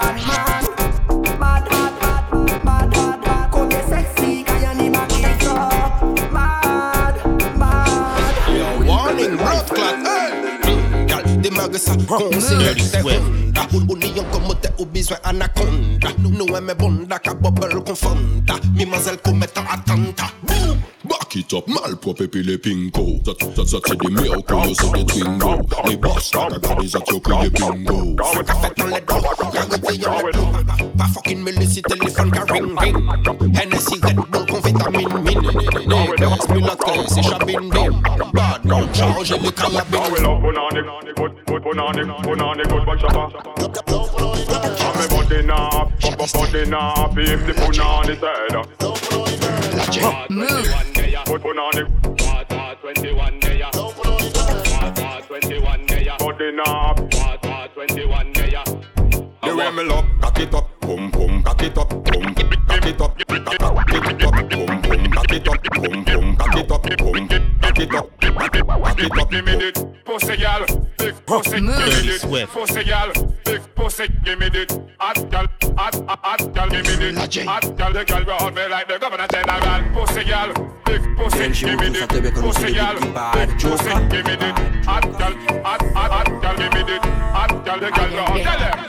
Hey, 11.39 11.51
gal, 11.51 11.71
démarre 11.71 11.75
ça, 11.79 11.93
conseiller 12.07 12.75
Dirty 12.75 12.91
tes 12.91 13.01
Swift. 13.01 13.21
Honda. 13.21 13.69
Ou 13.73 13.97
ni 13.97 14.21
encore 14.21 14.41
moté 14.41 14.69
au 14.79 14.85
besoin 14.87 15.19
anaconda. 15.25 16.09
Nous 16.19 16.47
aimons 16.57 16.75
bonda, 16.79 17.19
ka 17.19 17.35
bubble 17.35 17.83
confonda. 17.85 18.55
Mimazelle 18.75 19.19
commettant 19.19 19.65
attentat. 19.71 20.31
Boom! 21.29 21.29
Back 21.29 21.37
it 21.37 21.53
up, 21.53 21.69
twingo 25.07 25.59
Les 25.85 25.97
boss, 25.97 26.35
la 26.35 26.49
cagade, 26.59 26.89
ça 26.89 27.01
tient 27.01 27.19
que 27.19 27.33
les 27.43 27.51
bingo 27.51 28.17
Ça 28.33 28.43
qu'a 28.43 28.55
fait 28.55 28.73
dans 28.79 28.87
les 28.87 29.03
dos, 29.03 29.21
la 29.53 29.61
gâté 29.61 29.99
dans 29.99 30.27
les 30.27 30.33
dos 30.33 30.49
Pas 30.97 31.05
fucking 31.13 31.43
mêlé 31.43 31.67
si 31.67 31.83
téléphone 31.83 32.31
qu'a 32.31 32.45
ring 32.51 32.75
ring. 32.79 32.97
Hennessy, 33.61 34.01
Red 34.03 34.17
Bull, 34.17 34.47
con 34.47 34.61
vitamine 34.65 35.19
min. 35.23 35.43
Niggas, 35.87 36.49
mulâtre, 36.49 36.95
c'est 37.09 37.23
chabine 37.23 37.69
dim 37.71 38.01
Bad 38.33 38.65
man, 38.65 38.89
charge 38.95 39.33
les 39.33 39.53
carabines 39.53 40.01
If 47.21 47.47
the 47.47 47.53
punani 47.53 48.15
said 48.19 48.55
Put 51.41 51.57
punani 51.57 51.83
The 59.43 59.57
way 59.57 59.71
me 59.71 59.85
love, 59.85 60.05
cock 60.21 60.39
it 60.41 60.55
up, 60.55 60.81
boom 60.81 61.11
boom, 61.11 61.43
cock 61.43 61.63
it 61.63 61.79
up, 61.79 61.89
boom, 61.89 62.35
cock 62.35 62.87
it 62.87 63.01
up, 63.01 63.17
pump, 63.59 63.87
cock 63.87 64.05
it 64.05 64.23
up, 64.23 64.51
boom 64.51 64.83
boom, 64.83 65.11
cock 65.11 65.33
it 65.33 65.49
up, 65.49 65.63
boom 65.71 66.05
boom, 66.05 66.37
cock 66.37 66.57
it 66.57 66.73
up, 66.73 66.83
boom, 66.99 67.29
cock 67.61 67.79
it 67.79 67.95
up, 67.95 68.21
cock 68.21 69.01
it 69.01 69.19
up, 69.19 69.31
give 69.31 69.45
me 69.45 69.53
it, 69.53 70.05
pussy 70.05 70.37
gal, 70.37 70.67
big 70.99 71.27
pussy, 71.27 71.61
give 71.61 71.63
me 71.63 72.41
it, 72.41 72.49
pussy 72.49 72.85
gal, 72.85 73.13
big 73.45 73.75
pussy, 73.75 74.09
give 74.25 74.39
me 74.39 74.47
it, 74.47 74.73
hot 74.99 75.31
gal, 75.31 75.47
hot 75.77 75.95
hot 76.09 76.21
hot 76.23 76.53
gal, 76.53 76.69
give 76.69 76.99
me 76.99 77.09
it, 77.09 77.47
hot 77.47 77.77
gal, 77.77 77.93
the 77.93 78.05
gal 78.05 78.25
round 78.25 78.55
me 78.55 78.69
like 78.69 78.89
the 78.89 78.99
governor 78.99 79.27
general, 79.29 79.83
pussy 79.95 80.25
gal, 80.25 80.53
Then 80.89 81.53
she 81.53 81.67
would 81.67 81.79
do 81.79 81.95
something 81.95 82.23
because 82.23 82.57
she 82.57 82.73
did 82.73 83.15
bad 83.15 83.59
joke. 83.59 83.81
Hot 84.89 85.05
girl, 85.19 85.35
hot, 85.63 85.83
hot, 85.93 86.11
hot 86.11 86.43
girl, 86.43 86.57
give 86.57 86.73
me 86.75 86.83
the 86.83 86.99
hot 87.31 87.65
girl, 87.65 87.79
the 87.79 87.91
girl, 87.91 88.11
the 88.11 88.43
girl. 88.43 88.89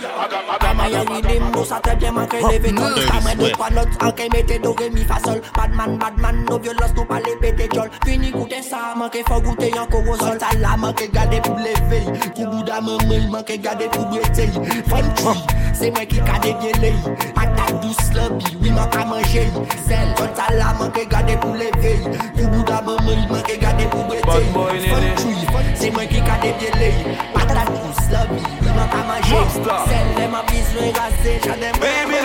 Amaya 0.60 1.04
ni 1.10 1.22
dimbo 1.22 1.64
sa 1.66 1.80
te 1.80 1.96
dem 1.96 2.18
anke 2.18 2.42
leve 2.42 2.72
tol 2.76 2.96
Ame 3.16 3.36
di 3.38 3.52
pa 3.54 3.70
not 3.70 3.88
anke 4.00 4.28
mete 4.34 4.60
do 4.62 4.74
re 4.74 4.90
mi 4.90 5.04
fa 5.04 5.20
sol. 5.20 5.40
Badman, 5.56 6.00
badman, 6.00 6.46
no 6.46 6.58
violos 6.58 6.92
nou 6.96 7.06
pale 7.06 7.36
pete 7.42 7.68
jol 7.74 7.90
Fini 8.06 8.32
goute 8.32 8.62
sa 8.64 8.96
manke 8.96 9.24
fò 9.28 9.40
goute 9.44 9.70
yon 9.70 9.88
koro 9.88 10.18
sol 10.18 10.38
Tala 10.40 10.76
manke 10.78 11.08
gade 11.14 11.40
pou 11.44 11.56
leve 11.60 12.04
Kou 12.36 12.50
bouda 12.52 12.82
mè 12.82 12.98
mè 13.08 13.22
manke 13.30 13.62
gade 13.62 13.88
pou 13.94 14.10
bretey 14.12 14.52
Fon 14.90 15.08
tri, 15.20 15.36
se 15.76 15.92
mè 15.92 16.06
ki 16.06 16.24
kade 16.28 16.56
gele 16.64 16.94
Patat 17.36 17.82
douce. 17.82 18.09
Sloppy, 18.20 18.58
oui 18.62 18.72
man 18.72 18.90
ka 18.90 19.06
manje 19.06 19.44
Sel, 19.88 20.14
kon 20.18 20.30
sa 20.36 20.48
la 20.54 20.74
man 20.80 20.92
ke 20.92 21.06
gade 21.10 21.38
pou 21.42 21.54
leve 21.54 21.94
Kou 22.36 22.48
bouda 22.48 22.82
man 22.86 22.98
men, 23.06 23.26
man 23.32 23.44
ke 23.48 23.58
gade 23.62 23.88
pou 23.92 24.04
brete 24.10 24.26
Bad 24.26 24.44
Fon 24.54 24.74
nene. 24.74 25.14
tri, 25.20 25.36
se 25.76 25.92
mwen 25.92 26.08
ki 26.12 26.22
kade 26.28 26.54
bien 26.60 26.76
le 26.82 26.92
Patat 27.34 27.72
dous 27.72 28.04
sloppy, 28.08 28.44
oui 28.62 28.76
man 28.76 28.90
ka 28.90 29.04
manje 29.08 29.34
Monster. 29.34 29.80
Sel, 29.88 30.12
dem 30.18 30.36
a 30.36 30.44
bizwen 30.52 30.94
gase, 30.98 31.40
jadem 31.46 31.80
Baby, 31.80 32.18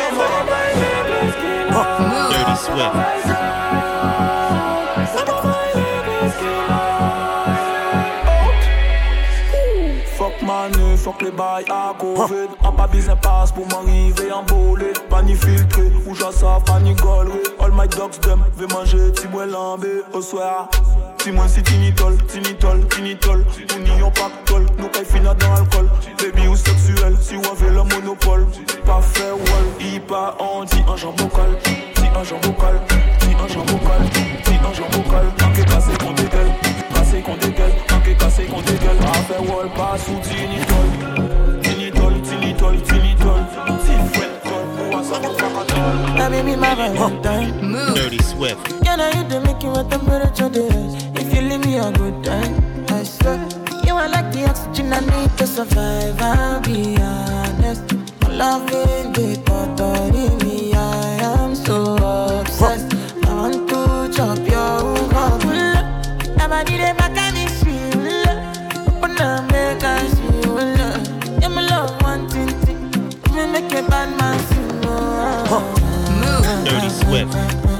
no 1.70 2.22
Dirty 2.30 2.56
Swift. 2.56 3.73
Manu, 11.04 11.12
fuck 11.12 11.22
les 11.22 11.30
bails 11.30 11.64
à 11.70 11.94
Covid 11.98 12.48
En 12.62 12.72
pas 12.72 12.86
business 12.86 13.16
pass 13.22 13.52
pour 13.52 13.66
m'arriver 13.68 14.32
en 14.32 14.42
bolide 14.42 14.98
Pas 15.10 15.22
ni 15.22 15.34
filtré, 15.34 15.92
à 16.26 16.32
ça, 16.32 16.58
pas. 16.64 16.78
All 17.60 17.72
my 17.72 17.88
dogs 17.88 18.18
them, 18.20 18.42
veut 18.56 18.66
manger, 18.68 19.12
ti 19.12 19.26
moi 19.28 19.46
lambé 19.46 20.02
Au 20.12 20.20
soir, 20.20 20.68
ti 21.18 21.30
moi 21.30 21.48
si 21.48 21.62
tinitol, 21.62 22.16
tinitol, 22.26 22.86
tinitol. 22.88 23.44
Ou 23.74 23.78
ni 23.80 23.98
yon 23.98 24.10
pactol, 24.10 24.66
nous 24.78 24.88
kay 24.88 25.04
fina 25.04 25.34
dans 25.34 25.54
l'alcool. 25.54 25.88
Baby 26.18 26.48
ou 26.48 26.56
sexuel, 26.56 27.16
si 27.20 27.36
ou 27.36 27.42
le 27.42 27.82
monopole. 27.82 28.46
Pas 28.84 29.00
faire 29.00 29.34
wall, 29.34 29.66
y 29.80 29.98
pas 30.00 30.36
on 30.38 30.64
dit 30.64 30.82
un 30.86 30.96
jambon 30.96 31.24
vocal 31.24 31.58
Dit 31.64 32.02
un 32.14 32.22
jambon 32.22 32.48
vocal, 32.48 32.80
dit 33.20 33.34
un 33.42 33.48
jambon 33.48 33.72
vocal 33.72 34.02
Dit 34.44 34.58
un 34.60 34.74
jambon 34.74 35.02
vocal, 35.02 35.26
manqué 35.40 35.64
cassé 35.64 35.96
qu'on 35.98 36.12
dégueule 36.12 36.52
qu'on 37.22 37.36
dégueule, 37.36 37.73
manqué 38.34 38.46
cassé 38.46 38.46
qu'on 38.46 38.60
dégueule. 38.62 38.96
Pas 38.96 39.12
faire 39.12 39.42
wall, 39.42 39.68
pas 39.74 39.98
sous 39.98 40.18
tinitol 40.20 41.60
Tinitol, 41.62 42.22
tinitol, 42.22 42.82
tinitol 42.82 43.40
Different 43.84 44.42
call, 44.42 44.90
pour 44.90 44.98
un 44.98 45.04
savon 45.04 45.34
facatol 45.34 46.30
Baby, 46.30 46.50
be 46.50 46.56
my 46.56 46.74
valentine 46.74 47.94
Dirty 47.94 48.22
Swift. 48.22 48.82
Can 48.82 49.00
I 49.00 49.14
hit 49.16 49.28
the 49.28 49.40
make 49.40 49.62
you 49.62 49.70
what 49.70 49.90
temperature 49.90 50.50
is? 50.52 50.94
If 51.16 51.34
you 51.34 51.42
leave 51.42 51.64
me 51.64 51.78
a 51.78 51.90
good 51.92 52.24
time, 52.24 52.54
I 52.88 53.04
swear. 53.04 53.38
You 53.86 53.94
are 53.94 54.08
like 54.08 54.32
the 54.32 54.46
oxygen 54.48 54.92
I 54.92 55.00
need 55.00 55.36
to 55.38 55.46
survive. 55.46 56.20
I'll 56.20 56.60
be 56.60 56.96
honest. 57.00 57.92
My 58.22 58.28
love 58.28 58.70
loving 58.70 59.12
the 59.12 59.36
thought 59.44 60.42
me 60.42 60.72
I 60.74 61.13
Dirty 76.64 76.88
Swift. 76.88 77.73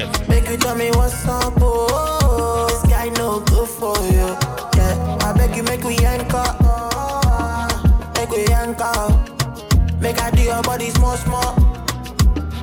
Dirty 0.00 0.28
Make 0.28 0.48
you 0.48 0.56
tell 0.56 0.74
me 0.76 0.90
what's 0.92 1.26
up, 1.26 1.52
oh, 1.60 1.88
oh. 2.22 2.66
This 2.68 2.82
guy 2.90 3.08
no 3.10 3.40
good 3.40 3.68
for 3.68 3.96
you. 4.06 4.28
Yeah, 4.76 5.18
I 5.20 5.32
beg 5.36 5.54
you, 5.56 5.62
make 5.62 5.82
we 5.84 5.96
anchor. 5.98 6.42
Oh, 6.62 6.90
oh. 6.94 8.12
Make 8.16 8.30
we 8.30 8.46
anchor. 8.46 9.96
Make 10.00 10.20
I 10.22 10.30
do 10.30 10.42
your 10.42 10.62
body 10.62 10.90
small, 10.90 11.16
small. 11.16 11.54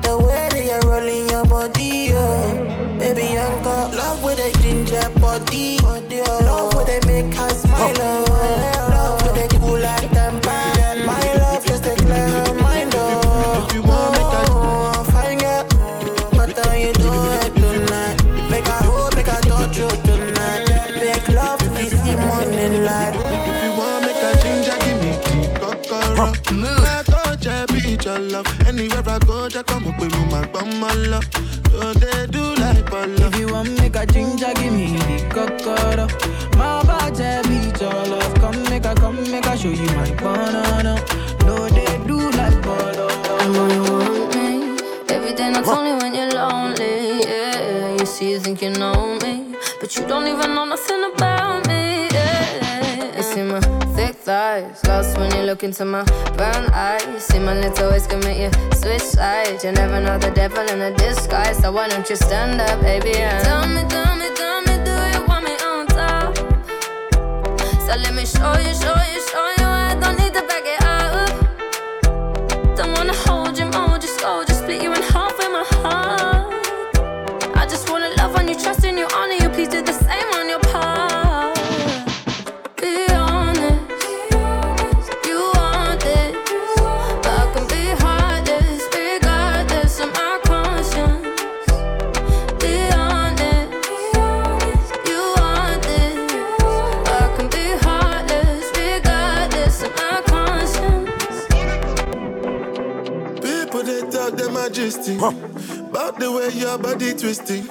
The 0.02 0.16
way 0.18 0.48
that 0.50 0.64
you're 0.64 0.90
rolling 0.90 1.28
your 1.30 1.44
body, 1.46 2.10
oh. 2.12 2.98
Baby, 2.98 3.36
anchor. 3.36 3.96
Love 3.96 4.24
with 4.24 4.38
a 4.40 4.50
ginger 4.60 5.08
body. 5.20 5.78
Love 5.78 6.74
with 6.74 6.88
a 6.88 7.06
make 7.06 7.34
her 7.34 7.50
smile, 7.50 7.94
oh. 8.00 8.97
Anywhere 28.98 29.18
go, 29.20 29.48
just 29.48 29.66
come 29.66 29.86
up 29.86 30.00
with 30.00 30.12
me, 30.12 30.24
my 30.24 30.44
bum, 30.48 30.80
my 30.80 30.92
love. 30.92 31.24
So 31.70 31.92
they 31.94 32.26
do 32.26 32.42
like 32.56 32.84
Polo. 32.86 33.28
If 33.28 33.38
you 33.38 33.46
want 33.52 33.78
make 33.78 33.94
a 33.94 34.04
ginger, 34.04 34.52
give 34.54 34.72
me 34.72 34.96
the 34.96 35.28
cocoa. 35.30 36.08
My 36.58 36.82
body 36.82 37.48
beat 37.48 37.80
your 37.80 37.92
love. 37.92 38.34
Come 38.40 38.60
make 38.64 38.84
a, 38.84 38.96
come 38.96 39.22
make 39.30 39.46
a 39.46 39.56
show 39.56 39.68
you 39.68 39.86
my 39.94 40.10
banana. 40.16 40.98
No, 41.46 41.68
they 41.68 41.86
do 42.08 42.18
like 42.32 42.60
polo. 42.60 43.06
I 43.38 43.46
know 43.52 43.66
you 43.72 43.82
want 43.92 44.34
me. 44.34 44.76
Every 45.14 45.32
day, 45.32 45.50
not 45.50 45.68
only 45.68 45.92
when 46.02 46.16
you're 46.16 46.32
lonely. 46.32 47.20
Yeah, 47.20 47.98
you 48.00 48.04
see, 48.04 48.32
you 48.32 48.40
think 48.40 48.60
you 48.62 48.70
know 48.70 49.16
me, 49.22 49.54
but 49.80 49.94
you 49.96 50.08
don't 50.08 50.26
even 50.26 50.56
know 50.56 50.64
nothing 50.64 51.04
about 51.04 51.67
me. 51.67 51.67
Thighs, 54.28 54.84
lost 54.84 55.16
when 55.16 55.34
you 55.34 55.42
look 55.44 55.64
into 55.64 55.86
my 55.86 56.04
brown 56.36 56.66
eyes. 56.74 57.24
See 57.28 57.38
my 57.38 57.58
little 57.58 57.90
ways 57.90 58.06
can 58.06 58.20
make 58.20 58.38
you 58.38 58.50
switch 58.74 59.00
sides. 59.00 59.64
You 59.64 59.72
never 59.72 60.00
know 60.00 60.18
the 60.18 60.30
devil 60.30 60.64
in 60.68 60.82
a 60.82 60.94
disguise, 60.94 61.56
so 61.56 61.72
why 61.72 61.88
don't 61.88 62.06
you 62.10 62.16
stand 62.16 62.60
up, 62.60 62.78
baby? 62.82 63.14
And 63.16 63.42
tell 63.42 63.66
me, 63.66 63.82
tell 63.88 64.14
me, 64.20 64.28
tell 64.36 64.60
me, 64.68 64.74
do 64.88 64.94
you 65.14 65.22
want 65.28 65.44
me 65.46 65.54
on 65.70 65.86
top? 65.86 66.36
So 67.86 67.92
let 68.04 68.12
me 68.12 68.26
show 68.26 68.52
you, 68.66 68.74
show 68.82 68.98
you, 69.12 69.20
show 69.32 69.46
you. 69.60 69.68
I 69.88 69.96
don't 69.98 70.18
need 70.18 70.34
to 70.34 70.42
back 70.42 70.64
it 70.66 70.77
majesty 105.16 105.80
About 105.80 106.18
the 106.18 106.30
way 106.30 106.50
your 106.50 106.78
body 106.78 107.14
twisting. 107.14 107.66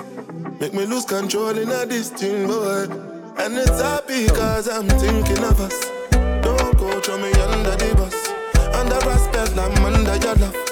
Make 0.60 0.74
me 0.74 0.86
lose 0.86 1.06
control 1.06 1.58
in 1.58 1.70
a 1.70 1.86
this 1.86 2.10
thing, 2.10 2.48
boy 2.48 2.84
And 3.38 3.58
it's 3.58 3.82
happy 3.82 4.28
cause 4.28 4.68
I'm 4.68 4.88
thinking 4.88 5.44
of 5.44 5.60
us. 5.62 5.86
Don't 6.42 6.78
go 6.78 7.00
throw 7.00 7.18
me 7.18 7.32
under 7.34 7.76
the 7.76 7.94
bus. 7.96 8.30
Under 8.76 8.98
respect, 9.10 9.58
I'm 9.58 9.86
under 9.86 10.16
your 10.26 10.36
love 10.36 10.67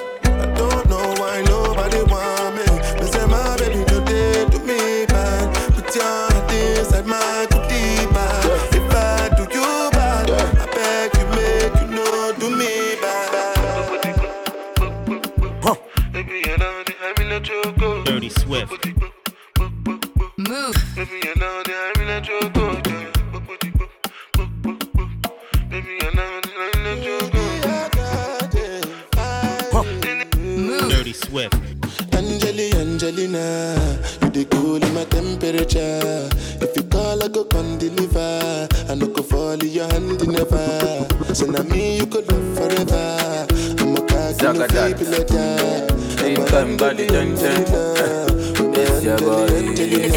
cocky 44.67 44.73
no 44.73 44.73
Zagadat. 44.81 44.97
baby 44.97 45.05
letter. 45.05 46.17
Same 46.17 46.45
time, 46.47 46.77
body 46.77 47.07
dun 47.07 47.35
dun. 47.35 47.65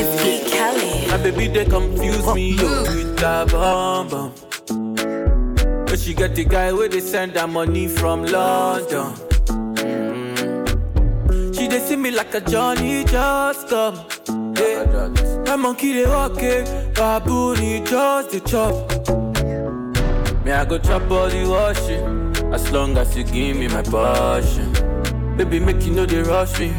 It's 0.00 0.22
Pete 0.22 0.46
Kelly. 0.52 1.06
My 1.08 1.16
baby, 1.18 1.48
they 1.48 1.64
confuse 1.64 2.26
me, 2.34 2.52
yo, 2.54 2.82
with 2.82 3.18
that 3.18 3.50
bomb 3.50 4.08
bomb. 4.08 4.32
But 5.86 5.98
she 5.98 6.14
get 6.14 6.34
the 6.34 6.44
guy 6.44 6.72
where 6.72 6.88
they 6.88 7.00
send 7.00 7.32
her 7.36 7.46
money 7.46 7.88
from 7.88 8.24
London. 8.24 9.12
Mm. 9.46 11.54
She 11.54 11.66
they 11.66 11.80
see 11.80 11.96
me 11.96 12.10
like 12.10 12.34
a 12.34 12.40
Johnny 12.40 13.04
just 13.04 13.68
come. 13.68 13.94
Yeah. 14.56 15.44
My 15.46 15.56
monkey 15.56 15.92
they 15.94 16.06
walk 16.06 16.42
it, 16.42 16.94
baboon 16.94 17.56
he 17.58 17.80
just 17.80 18.30
the 18.30 18.40
chop. 18.40 18.74
Me 20.44 20.52
I 20.52 20.64
go 20.64 20.78
chop 20.78 21.08
body 21.08 21.44
washing, 21.46 21.97
as 22.52 22.70
long 22.72 22.96
as 22.96 23.16
you 23.16 23.24
give 23.24 23.56
me 23.56 23.68
my 23.68 23.82
passion. 23.82 24.72
Baby 25.36 25.60
make 25.60 25.82
you 25.84 25.92
know 25.92 26.06
they 26.06 26.22
rush 26.22 26.58
me, 26.58 26.72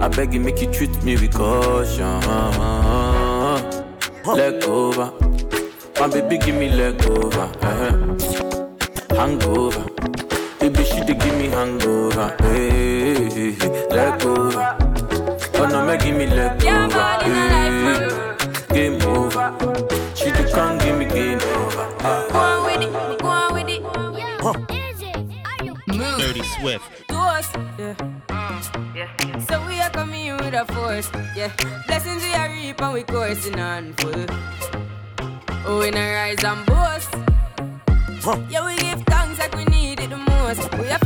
I 0.00 0.08
beg 0.08 0.34
you 0.34 0.40
make 0.40 0.60
you 0.60 0.70
treat 0.72 1.02
me 1.02 1.16
with 1.16 1.34
caution. 1.34 2.20
Leg 4.26 4.64
over, 4.64 5.12
my 6.00 6.06
baby 6.08 6.38
give 6.38 6.54
me 6.54 6.70
leg 6.70 7.04
over, 7.06 7.50
uh-huh. 7.62 9.16
hangover. 9.16 9.95
A 30.56 30.64
force, 30.72 31.10
yeah. 31.34 31.52
Blessings 31.86 32.22
we 32.22 32.32
are 32.32 32.48
reap 32.48 32.80
and 32.80 32.94
we 32.94 33.02
coursing 33.02 33.60
on 33.60 33.92
full. 33.94 34.24
Oh, 35.66 35.80
we 35.80 35.90
not 35.90 36.00
rise 36.00 36.42
and 36.44 36.64
boast. 36.64 37.14
Yeah, 38.48 38.64
we 38.64 38.76
give 38.76 39.02
thanks 39.02 39.38
like 39.38 39.54
we 39.54 39.64
need 39.66 40.00
it 40.00 40.08
the 40.10 40.16
most. 40.16 40.72
We 40.78 40.86
have 40.86 41.05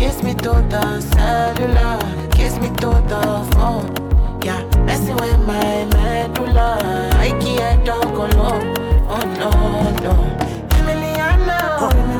Kiss 0.00 0.22
me 0.22 0.32
to 0.32 0.52
the 0.72 1.00
cellular, 1.12 1.98
kiss 2.30 2.56
me 2.58 2.68
to 2.80 2.90
the 3.12 3.22
phone. 3.52 3.84
Yeah, 4.42 4.62
messing 4.86 5.14
with 5.16 5.38
my 5.46 5.84
medulla. 5.92 7.10
I 7.12 7.28
can't 7.38 7.84
talk 7.84 8.04
alone. 8.04 8.64
Oh 9.12 9.20
no, 9.40 9.50
no. 10.00 10.14
Emiliana, 10.78 11.58
Emiliana, 11.84 12.19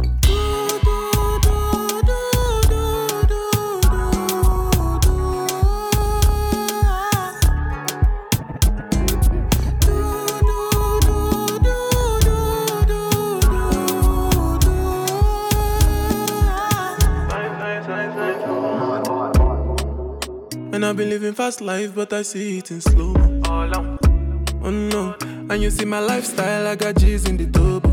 I've 20.91 20.97
been 20.97 21.09
living 21.09 21.33
fast 21.33 21.61
life, 21.61 21.95
but 21.95 22.11
I 22.11 22.21
see 22.21 22.57
it 22.57 22.69
in 22.69 22.81
slow. 22.81 23.13
Oh 23.45 24.69
no, 24.69 25.15
and 25.49 25.61
you 25.63 25.69
see 25.71 25.85
my 25.85 25.99
lifestyle, 25.99 26.67
I 26.67 26.75
got 26.75 26.97
G's 26.97 27.29
in 27.29 27.37
the 27.37 27.45
double. 27.45 27.89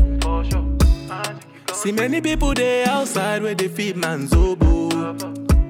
See 1.73 1.93
many 1.93 2.19
people 2.19 2.53
there 2.53 2.89
outside 2.89 3.41
where 3.41 3.55
they 3.55 3.69
feed 3.69 3.95
man's 3.95 4.33
oboe. 4.33 5.15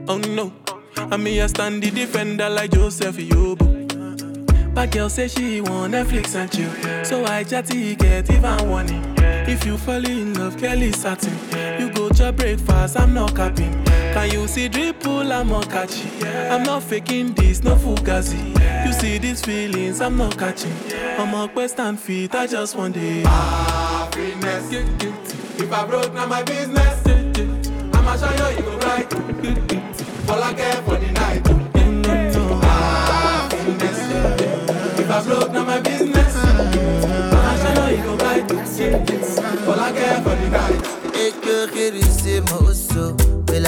Oh 0.08 0.18
no, 0.18 0.52
and 0.98 1.24
me 1.24 1.39
I 1.39 1.46
stand 1.46 1.84
the 1.84 1.92
defender 1.92 2.50
like 2.50 2.72
Joseph 2.72 3.18
Yobo. 3.18 4.74
But 4.74 4.89
girl 4.89 5.08
say 5.08 5.28
she 5.28 5.62
want 5.62 5.94
Netflix 5.94 6.34
and 6.34 6.52
chill, 6.52 7.06
so 7.06 7.26
I 7.26 7.44
chatty 7.44 7.96
get 7.96 8.28
even 8.32 8.68
warning. 8.68 9.18
If 9.52 9.66
you 9.66 9.80
fall 9.80 10.06
in 10.06 10.36
love, 10.36 10.58
Kelly 10.60 10.92
satin. 10.92 11.34
You 11.82 11.92
go 11.92 12.10
to 12.10 12.32
breakfast, 12.32 13.00
I'm 13.00 13.16
not 13.16 13.36
capping. 13.36 13.84
Can 14.14 14.32
you 14.32 14.48
see 14.48 14.70
dripple, 14.70 15.32
I'm 15.32 15.50
not 15.50 15.68
catching. 15.72 16.24
I'm 16.24 16.62
not 16.62 16.84
faking 16.84 17.34
this, 17.34 17.64
no 17.64 17.76
fugazi. 17.76 18.54
You 18.86 18.94
see 18.94 19.18
these 19.18 19.42
feelings, 19.42 20.02
I'm 20.02 20.18
not 20.18 20.38
catching. 20.38 20.72
I'm 21.18 21.34
a 21.34 21.50
and 21.80 22.00
feet, 22.00 22.36
I 22.36 22.46
just 22.46 22.76
want 22.76 22.96
it. 22.96 23.26
Happiness. 23.26 24.72
If 24.72 25.74
I 25.74 25.86
broke, 25.88 26.14
now 26.14 26.28
my 26.28 26.44
business. 26.44 27.08
I'ma 27.96 28.18
show 28.18 28.30
you, 28.30 28.58
you 28.58 28.64
go 28.64 28.78
right. 28.78 29.12
All 30.30 30.44
I 30.44 30.54
care 30.54 30.82
for 30.84 30.99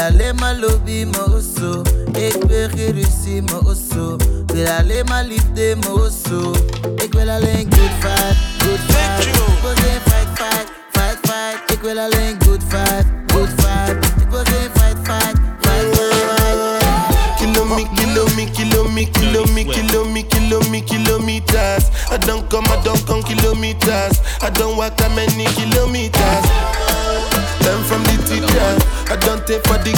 Bilale 0.02 0.34
malobi 0.34 1.06
mo 1.06 1.38
oso, 1.38 1.84
ekpe 2.18 2.70
kirisi 2.74 3.42
mo 3.42 3.60
oso. 3.70 4.18
Bilale 4.48 5.04
malifte 5.04 5.76
mo 5.76 5.94
oso, 5.94 6.56
ekpe 6.98 7.24
lale 7.24 7.66
good 7.66 7.94
fight, 8.02 8.36
good 8.64 8.80
fight. 8.90 9.28
Ekpe 9.30 9.76
se 9.78 10.00
fight 10.10 10.30
fight, 10.40 10.68
fight 10.94 11.18
fight. 11.28 11.72
Ekpe 11.72 11.94
lale 11.94 12.34
good 12.40 12.64
fight, 12.64 13.06
good 13.28 13.50
fight. 13.62 13.96
Ekpe 14.18 14.42
se 14.50 14.70
fight 14.74 14.98
fight, 15.06 15.38
fight 15.62 15.86
fight. 15.94 17.38
Kilo 17.38 17.64
me, 17.66 17.86
kilo 17.96 18.26
me, 18.36 18.46
kilo 18.48 18.88
me, 18.88 19.06
kilo 19.06 19.46
me, 19.54 19.64
kilo 19.66 20.06
me, 20.06 20.24
kilo 20.24 20.60
me, 20.72 20.82
kilometers. 20.82 21.92
I 22.10 22.18
don't 22.18 22.50
come, 22.50 22.66
I 22.70 22.82
don't 22.84 23.06
come 23.06 23.22
kilometers. 23.22 24.18
I 24.42 24.50
don't 24.50 24.78
walk 24.78 24.98
that 24.98 25.12
many 25.16 25.46
kilometers. 25.54 25.81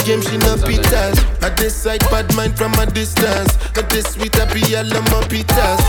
Game, 0.04 0.20
she 0.20 0.36
no 0.38 0.54
pitas. 0.56 1.16
I 1.42 1.48
decide 1.56 2.00
bad 2.12 2.32
mind 2.36 2.56
from 2.56 2.72
a 2.74 2.86
distance. 2.86 3.56
Not 3.74 3.88
this 3.90 4.12
sweet, 4.12 4.36
I 4.38 4.44
be 4.52 4.60
all 4.76 4.86
of 4.86 5.04
my 5.10 5.20
pitas. 5.32 5.80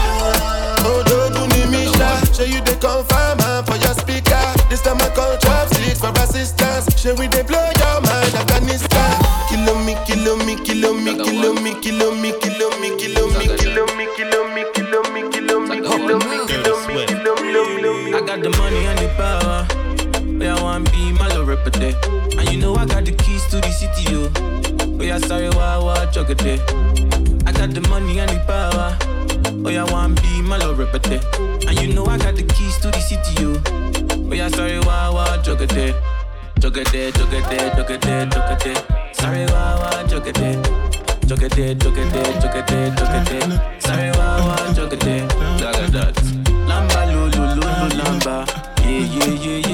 Oh, 0.88 1.04
don't 1.06 1.36
do 1.36 1.44
me, 1.52 1.68
Misha. 1.70 2.10
Show 2.34 2.48
you 2.48 2.62
the 2.64 2.76
confirm 2.80 3.40
for 3.68 3.76
your 3.76 3.94
speaker. 3.94 4.40
This 4.70 4.82
time 4.82 5.02
I 5.02 5.10
call 5.14 5.38
chopsticks 5.38 6.00
for 6.00 6.16
assistance. 6.24 6.88
Show 7.00 7.16
we 7.16 7.28
they 7.28 7.44
blow 7.44 7.60
your 7.60 8.02
mind, 8.02 8.34
Afghanistan. 8.36 9.20
Kilo 9.50 9.76
me, 9.84 9.96
kilo 10.08 10.36
me, 10.48 10.56
kilo 10.64 10.94
me, 10.94 11.16
kilo 11.20 11.54
me, 11.54 11.76
kilo 11.84 12.16
me, 12.16 12.32
kilo 12.40 12.72
me, 12.80 12.96
kilo 12.98 13.28
me, 13.36 13.48
kilo 13.60 13.84
me, 13.92 14.08
kilo 14.16 14.44
me, 14.56 14.64
kilo 14.74 15.04
me, 15.04 15.24
kilo 15.36 15.60
me, 15.60 15.82
kilo 15.82 16.16
me, 16.16 16.46
kilo 16.48 16.76
me, 16.88 17.06
kilo 17.06 17.26
me. 17.84 18.14
I 18.16 18.22
got 18.26 18.42
the 18.42 18.50
money 18.58 18.86
and 18.86 19.00
the 19.00 19.10
power. 19.20 19.68
Where 20.40 20.54
I 20.54 20.62
want 20.62 20.92
be 20.92 21.12
my 21.14 21.28
little 21.28 21.46
rapper 21.46 21.72
day. 26.38 26.60
I 27.46 27.52
got 27.52 27.74
the 27.74 27.82
money 27.90 28.20
and 28.20 28.30
the 28.30 28.40
power. 28.48 28.98
Oh, 29.66 29.70
yeah, 29.70 29.84
one 29.92 30.16
be 30.16 30.42
my 30.42 30.58
love 30.58 30.78
repete. 30.78 31.22
And 31.68 31.80
you 31.82 31.94
know 31.94 32.06
I 32.06 32.18
got 32.18 32.36
the 32.36 32.44
keys 32.44 32.78
to 32.80 32.92
the 32.92 33.00
city, 33.00 33.42
yo. 33.42 33.62
Oh, 34.30 34.34
yeah, 34.34 34.50
sorry, 34.50 34.80
day, 36.86 37.12
juggle 37.12 37.42
day, 37.42 37.72
juggle 37.76 37.98
day, 38.00 38.30
juggle 38.30 38.58
day. 38.58 38.76
Sorry, 39.14 39.46
day, 41.50 41.76
juggle 41.76 42.10
day, 42.12 42.40
juggle 42.40 42.62
day, 42.64 42.94
juggle 42.98 43.24
day. 43.26 43.80
Sorry, 43.80 44.10
why, 44.12 44.74
juggle 44.76 45.00
day. 45.00 45.28
Juggle. 45.58 46.14
Lamba, 46.70 47.06
lulu, 47.12 47.56
lulu, 47.56 47.90
lamba. 48.00 48.46
Yeah, 48.82 49.00
yeah, 49.00 49.58
yeah. 49.60 49.65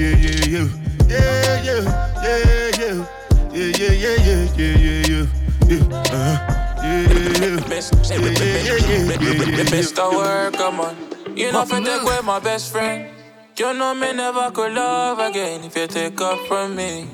Yeah, 0.00 0.16
yeah, 0.16 0.48
yeah, 0.48 0.68
yeah, 1.08 1.60
yeah. 1.60 1.84
Yeah, 2.24 2.24
yeah, 2.24 2.24
yeah, 2.24 2.80
yeah. 2.80 3.06
Yeah, 3.52 3.68
yeah, 3.78 3.92
yeah, 3.92 4.16
yeah, 4.26 4.42
yeah, 4.56 4.76
yeah, 4.80 5.02
yeah. 5.10 5.26
Yeah, 5.68 5.84
uh-huh. 5.92 6.36
Yeah, 6.82 7.04
yeah, 7.12 7.36
yeah. 7.40 7.60
Yeah, 7.60 8.20
yeah, 8.20 8.40
yeah, 8.40 8.60
yeah, 8.60 9.20
yeah, 9.20 9.58
yeah. 9.58 9.70
Mr. 9.70 10.04
Worker, 10.16 10.70
man. 10.72 10.96
You 11.36 11.52
know, 11.52 11.62
if 11.62 11.72
you 11.72 11.84
take 11.84 12.02
away 12.02 12.20
my 12.24 12.38
best 12.40 12.72
friend, 12.72 13.08
you 13.58 13.74
know 13.74 13.94
me 13.94 14.12
never 14.12 14.50
could 14.52 14.72
love 14.72 15.18
again 15.18 15.64
if 15.64 15.76
you 15.76 15.86
take 15.86 16.20
up 16.20 16.38
from 16.48 16.76
me. 16.76 17.06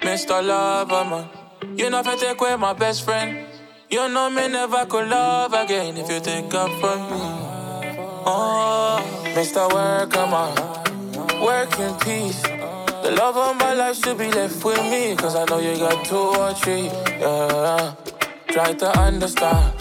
Mr. 0.00 0.42
Lover, 0.42 1.04
man. 1.04 1.28
You 1.76 1.90
know, 1.90 2.00
if 2.00 2.06
you 2.06 2.18
take 2.18 2.40
away 2.40 2.56
my 2.56 2.72
best 2.72 3.04
friend, 3.04 3.46
you 3.90 4.08
know 4.08 4.30
me 4.30 4.48
never 4.48 4.86
could 4.86 5.08
love 5.08 5.52
again 5.52 5.96
if 5.96 6.10
you 6.10 6.20
take 6.20 6.52
up 6.54 6.70
from 6.80 7.00
me. 7.10 7.20
Oh, 8.24 9.00
Mr. 9.34 9.70
Worker, 9.72 10.26
man. 10.26 10.71
Work 11.42 11.78
in 11.80 11.94
peace. 11.96 12.40
The 12.42 13.10
love 13.18 13.36
of 13.36 13.56
my 13.56 13.74
life 13.74 13.96
should 13.96 14.16
be 14.16 14.30
left 14.30 14.64
with 14.64 14.80
me, 14.84 15.16
cause 15.16 15.34
I 15.34 15.44
know 15.46 15.58
you 15.58 15.76
got 15.76 16.04
two 16.04 16.16
or 16.16 16.54
three. 16.54 16.84
Yeah. 17.18 17.94
Try 18.46 18.72
to 18.74 18.98
understand 19.00 19.76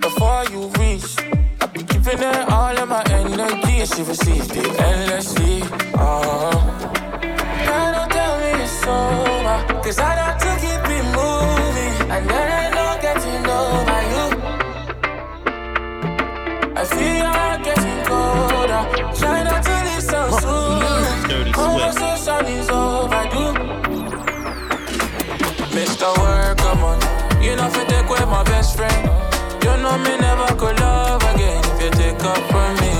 before 0.00 0.44
you 0.50 0.68
reach. 0.78 1.16
I've 1.62 1.72
been 1.72 1.86
giving 1.86 2.18
her 2.18 2.46
all 2.50 2.76
of 2.76 2.88
my 2.90 3.02
energy, 3.08 3.80
and 3.80 3.88
she 3.88 4.02
received 4.02 4.54
it 4.54 4.80
endlessly. 4.80 5.62
Oh. 5.94 6.52
Girl, 7.66 7.92
don't 7.96 8.10
tell 8.12 8.38
me 8.40 8.50
it's 8.62 8.86
over, 8.86 9.58
cause 9.82 9.98
I 9.98 10.12
don't 10.20 10.38
to 10.44 10.50
keep 10.60 10.84
it 10.96 11.04
moving, 11.16 11.94
and 12.12 12.28
there 12.28 12.48
ain't 12.60 12.74
no 12.74 12.86
getting 13.00 13.46
over 13.48 14.02
you. 14.12 14.26
I 16.76 16.84
feel 16.84 17.51
Conversation 21.92 22.46
is 22.46 22.70
overdue. 22.70 23.52
Mr. 25.76 26.08
Worker, 26.16 26.74
man. 26.80 27.42
You 27.42 27.54
know, 27.56 27.66
if 27.66 27.86
take 27.86 28.08
away 28.08 28.24
my 28.24 28.42
best 28.44 28.76
friend, 28.76 29.10
you 29.62 29.76
know 29.82 29.98
me 29.98 30.16
never 30.16 30.54
could 30.54 30.80
love 30.80 31.22
again 31.34 31.62
if 31.64 31.82
you 31.82 31.90
take 31.90 32.24
up 32.24 32.38
from 32.50 32.74
me. 32.80 32.92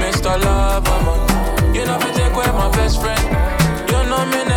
Mr. 0.00 0.42
Lover, 0.42 0.98
man. 1.04 1.74
You 1.74 1.84
know, 1.84 1.98
if 2.00 2.16
take 2.16 2.32
away 2.32 2.50
my 2.52 2.70
best 2.72 3.00
friend, 3.02 3.24
you 3.90 4.02
know 4.08 4.24
me 4.24 4.44
never 4.44 4.55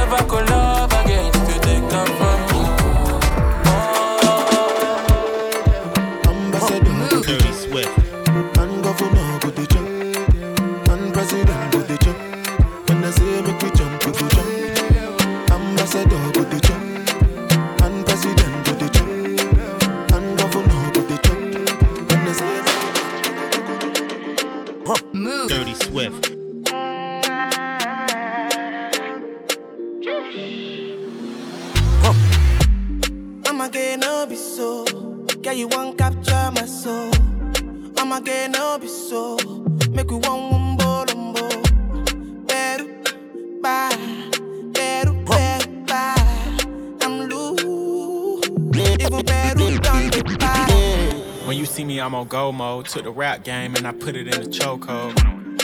go 52.29 52.51
mode. 52.51 52.85
Took 52.85 53.03
the 53.03 53.11
rap 53.11 53.43
game 53.43 53.75
and 53.75 53.87
I 53.87 53.91
put 53.91 54.15
it 54.15 54.27
in 54.33 54.43
the 54.43 54.49
chokehold. 54.49 55.17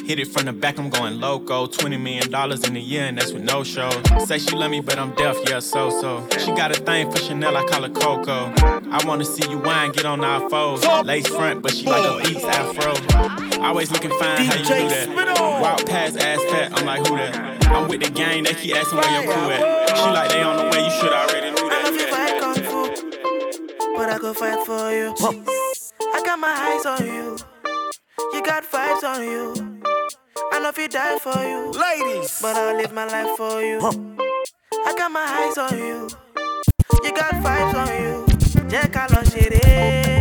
Hit 0.06 0.19
it 0.19 0.28
from 0.28 0.45
the 0.45 0.54
back, 0.54 0.78
I'm 0.78 0.89
going 0.89 1.19
loco. 1.19 1.65
$20 1.65 1.99
million 1.99 2.28
in 2.63 2.75
a 2.75 2.80
year, 2.80 3.06
and 3.06 3.17
that's 3.17 3.32
with 3.32 3.43
no 3.43 3.63
show. 3.63 3.89
Say 4.25 4.38
she 4.38 4.56
love 4.56 4.69
me, 4.69 4.80
but 4.80 4.99
I'm 4.99 5.15
deaf, 5.15 5.36
yeah, 5.47 5.60
so 5.60 5.89
so. 5.89 6.28
She 6.38 6.54
got 6.54 6.69
a 6.69 6.75
thing 6.75 7.12
for 7.12 7.17
Chanel, 7.17 7.58
I 7.58 7.65
call 7.65 7.82
her 7.84 7.89
Coco. 7.89 8.54
I 8.91 9.04
wanna 9.06 9.25
see 9.25 9.49
you 9.49 9.58
wine, 9.58 9.91
get 9.93 10.06
on 10.06 10.23
our 10.23 10.47
foes. 10.47 10.86
Lace 11.06 11.28
front, 11.28 11.63
but 11.63 11.73
she 11.73 11.86
like 11.88 12.06
a 12.06 12.28
beats 12.28 12.43
afro. 12.43 12.93
Always 13.63 13.89
looking 13.91 14.12
fine, 14.19 14.45
how 14.45 14.56
you 14.56 14.63
do 14.63 14.89
that? 14.89 15.60
Walk 15.62 15.86
past 15.88 16.19
ass 16.19 16.43
fat, 16.51 16.78
I'm 16.78 16.86
like, 16.86 17.08
who 17.08 17.17
that? 17.17 17.65
I'm 17.71 17.88
with 17.88 18.01
the 18.04 18.12
gang, 18.12 18.43
they 18.43 18.54
keep 18.54 18.75
asking 18.75 18.99
where 18.99 19.23
your 19.23 19.34
crew 19.34 19.49
at. 19.51 19.89
She 19.97 20.06
like, 20.06 20.30
they 20.30 20.43
on 20.43 20.58
the 20.58 20.63
way, 20.65 20.84
you 20.84 20.91
should 20.91 21.12
already 21.12 21.49
knew 21.49 21.69
that. 21.69 21.82
I 21.82 21.89
love 21.89 21.95
you 21.95 22.08
fight 22.08 22.39
kung 22.39 22.56
fu, 22.63 23.97
but 23.97 24.10
I 24.10 24.17
go 24.19 24.34
fight 24.36 24.63
for 24.67 24.91
you. 24.91 25.15
I 25.17 25.43
got 25.43 25.55
my 26.46 26.56
eyes 26.70 26.86
on 26.86 27.04
you. 27.06 27.38
You 28.34 28.42
got 28.44 28.64
vibes 28.72 29.04
on 29.04 29.24
you. 29.24 29.82
I 30.52 30.60
know 30.60 30.70
if 30.70 30.78
you 30.78 30.88
die 30.88 31.18
for 31.18 31.38
you, 31.52 31.72
ladies, 31.72 32.40
but 32.40 32.56
I'll 32.56 32.76
live 32.78 32.94
my 32.94 33.06
life 33.06 33.36
for 33.36 33.62
you. 33.64 33.80
Huh. 33.82 33.94
I 34.88 34.94
got 34.96 35.12
my 35.12 35.26
eyes 35.40 35.58
on 35.58 35.76
you. 35.78 36.08
You 37.04 37.12
got 37.22 37.34
vibes 37.46 37.74
on 37.84 37.90
you. 38.04 38.16
Jẹ́ 38.72 38.86
ká 38.94 39.04
lọ 39.14 39.22
ṣeré. 39.32 40.14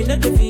In 0.00 0.08
not 0.08 0.22
the 0.22 0.49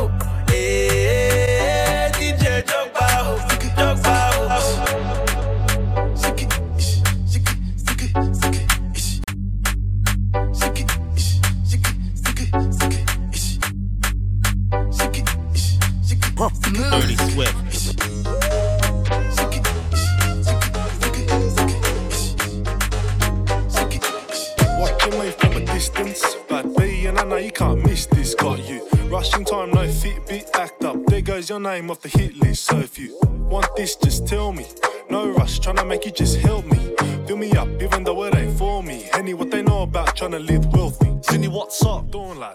Your 31.51 31.59
name 31.59 31.91
off 31.91 31.99
the 31.99 32.07
hit 32.07 32.37
list. 32.37 32.63
So 32.63 32.77
if 32.79 32.97
you 32.97 33.19
want 33.23 33.67
this, 33.75 33.97
just 33.97 34.25
tell 34.25 34.53
me. 34.53 34.65
No 35.09 35.29
rush, 35.31 35.59
tryna 35.59 35.85
make 35.85 36.05
you 36.05 36.11
just 36.11 36.37
help 36.37 36.63
me. 36.65 36.95
Fill 37.27 37.35
me 37.35 37.51
up, 37.51 37.67
even 37.81 38.05
though 38.05 38.23
it 38.23 38.35
ain't 38.35 38.57
for 38.57 38.81
me. 38.81 39.09
Any 39.13 39.33
what 39.33 39.51
they 39.51 39.61
know 39.61 39.81
about 39.81 40.15
tryna 40.15 40.47
live 40.47 40.65
wealthy. 40.67 41.07
Zinny, 41.27 41.49
what's 41.49 41.85
up? 41.85 42.05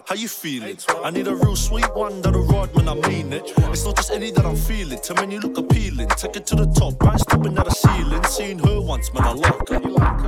How 0.07 0.15
you 0.15 0.27
feeling? 0.27 0.79
I 1.03 1.11
need 1.11 1.27
a 1.27 1.35
real 1.35 1.55
sweet 1.55 1.95
one 1.95 2.21
that'll 2.23 2.47
ride 2.47 2.73
when 2.73 2.89
I 2.89 2.95
mean 3.07 3.31
it. 3.33 3.53
It's 3.71 3.85
not 3.85 3.97
just 3.97 4.09
any 4.09 4.31
that 4.31 4.43
I'm 4.43 4.55
feeling. 4.55 4.99
To 4.99 5.13
men 5.13 5.29
you 5.29 5.41
look 5.41 5.59
appealing. 5.59 6.07
Take 6.17 6.37
it 6.37 6.47
to 6.47 6.55
the 6.55 6.65
top, 6.65 6.99
right? 7.03 7.19
Stopping 7.19 7.55
at 7.55 7.65
the 7.65 7.71
ceiling. 7.71 8.23
Seen 8.23 8.57
her 8.59 8.81
once, 8.81 9.13
man, 9.13 9.25
I 9.25 9.33
like 9.33 9.69
her. 9.69 9.81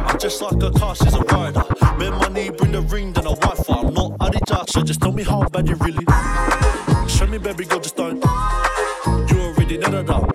I'm 0.10 0.20
just 0.20 0.44
like 0.44 0.62
a 0.62 0.70
car, 0.78 0.94
she's 0.96 1.16
a 1.16 1.22
rider. 1.22 1.64
My 1.98 2.28
knee, 2.28 2.52
bring 2.52 2.74
the 2.74 2.82
ring, 2.82 3.14
then 3.14 3.26
a 3.26 3.34
Wi-Fi. 3.34 3.74
I'm 3.74 3.94
not 3.96 4.12
Adidas, 4.20 4.70
so 4.70 4.84
just 4.84 5.02
tell 5.02 5.12
me 5.12 5.24
how 5.24 5.42
bad 5.50 5.68
you 5.68 5.76
really. 5.78 6.06
Show 7.10 7.26
me, 7.26 7.40
baby 7.40 7.66
girl, 7.66 7.80
just 7.80 7.96
don't. 7.96 8.29
That. 9.92 10.08
I'm- 10.12 10.30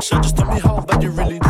So 0.00 0.20
just 0.20 0.36
tell 0.36 0.46
me 0.52 0.60
how 0.60 0.80
bad 0.80 1.02
you 1.02 1.10
really. 1.10 1.40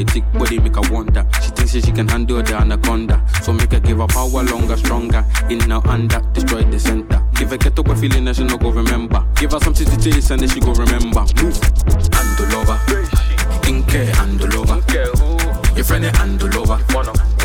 Eh, 0.00 0.04
thick 0.04 0.24
body 0.32 0.58
make 0.58 0.74
her 0.74 0.92
wonder. 0.92 1.26
She 1.42 1.50
thinks 1.50 1.72
that 1.72 1.84
she 1.84 1.92
can 1.92 2.08
handle 2.08 2.42
the 2.42 2.54
anaconda. 2.54 3.22
So 3.42 3.52
make 3.52 3.72
her 3.72 3.80
give 3.80 3.98
her 3.98 4.06
power 4.06 4.42
longer, 4.42 4.76
stronger. 4.76 5.24
In 5.48 5.58
now 5.68 5.82
under, 5.84 6.20
destroy 6.32 6.64
the 6.64 6.78
center. 6.78 7.22
Give 7.34 7.50
her 7.50 7.56
get 7.56 7.78
up 7.78 7.88
a 7.88 7.96
feeling 7.96 8.24
that 8.24 8.36
she 8.36 8.44
no 8.44 8.56
go 8.56 8.70
remember. 8.70 9.26
Give 9.36 9.52
her 9.52 9.60
something 9.60 9.86
to 9.86 9.96
taste 9.96 10.30
and 10.30 10.40
then 10.40 10.48
she 10.48 10.60
go 10.60 10.72
remember. 10.72 11.20
Move. 11.42 11.58
Andolova. 12.16 12.76
Inke 13.68 14.06
Andolova. 14.12 14.76
Your 15.76 15.84
friend 15.84 16.04
is 16.04 16.12
Andolova. 16.12 17.35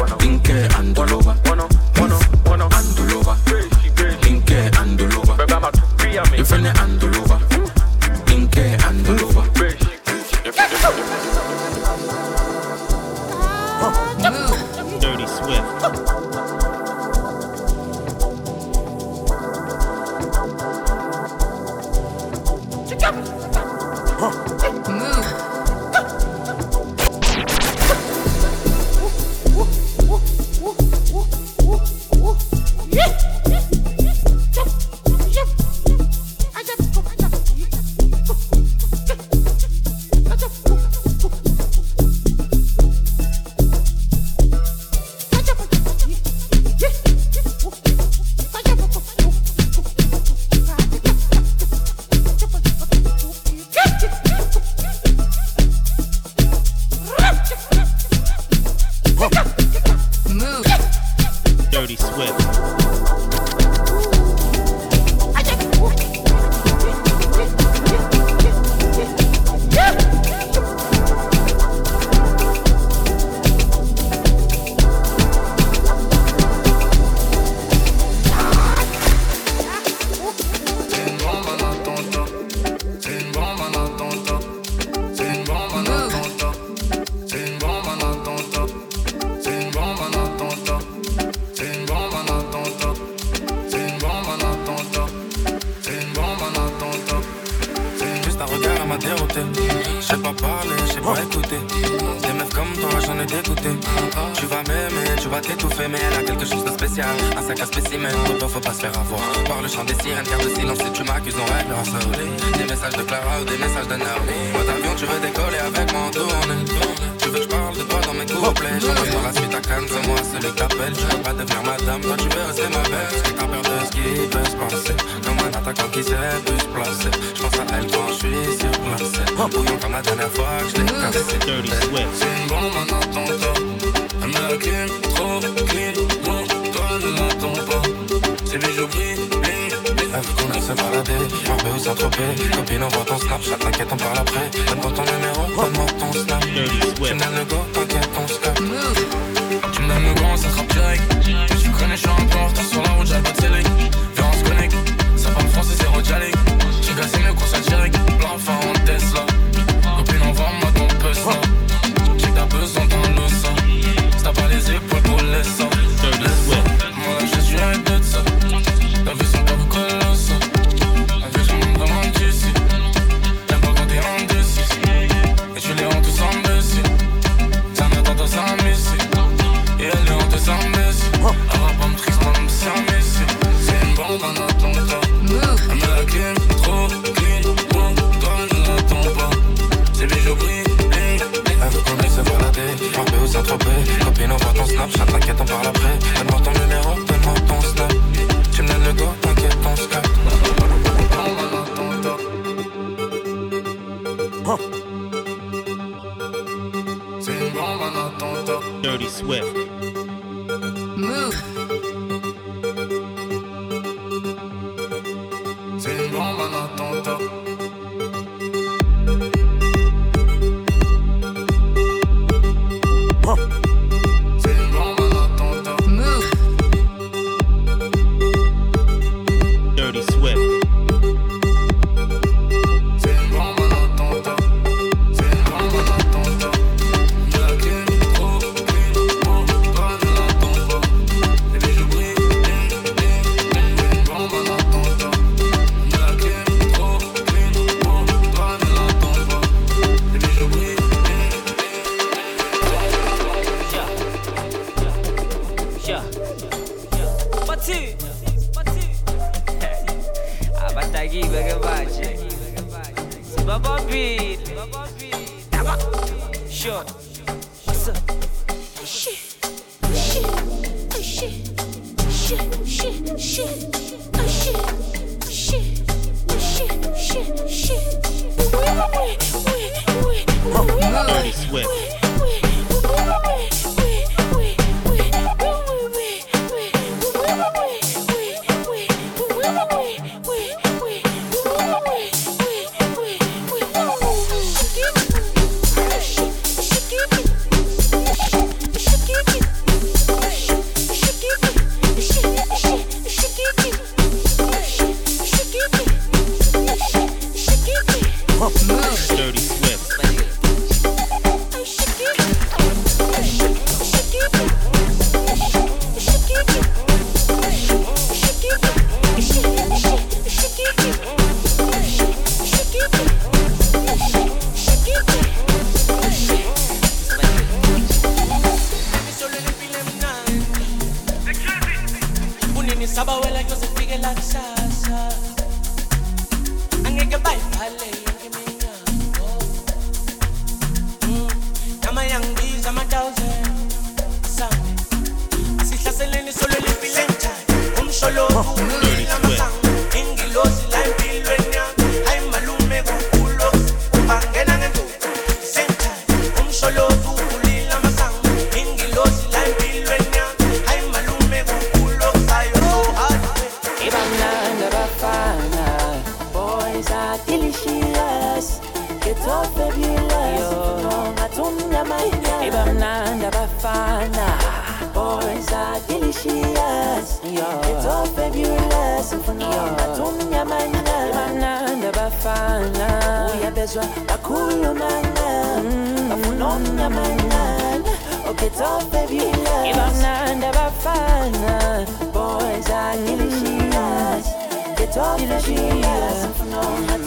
Delicious 394.92 396.20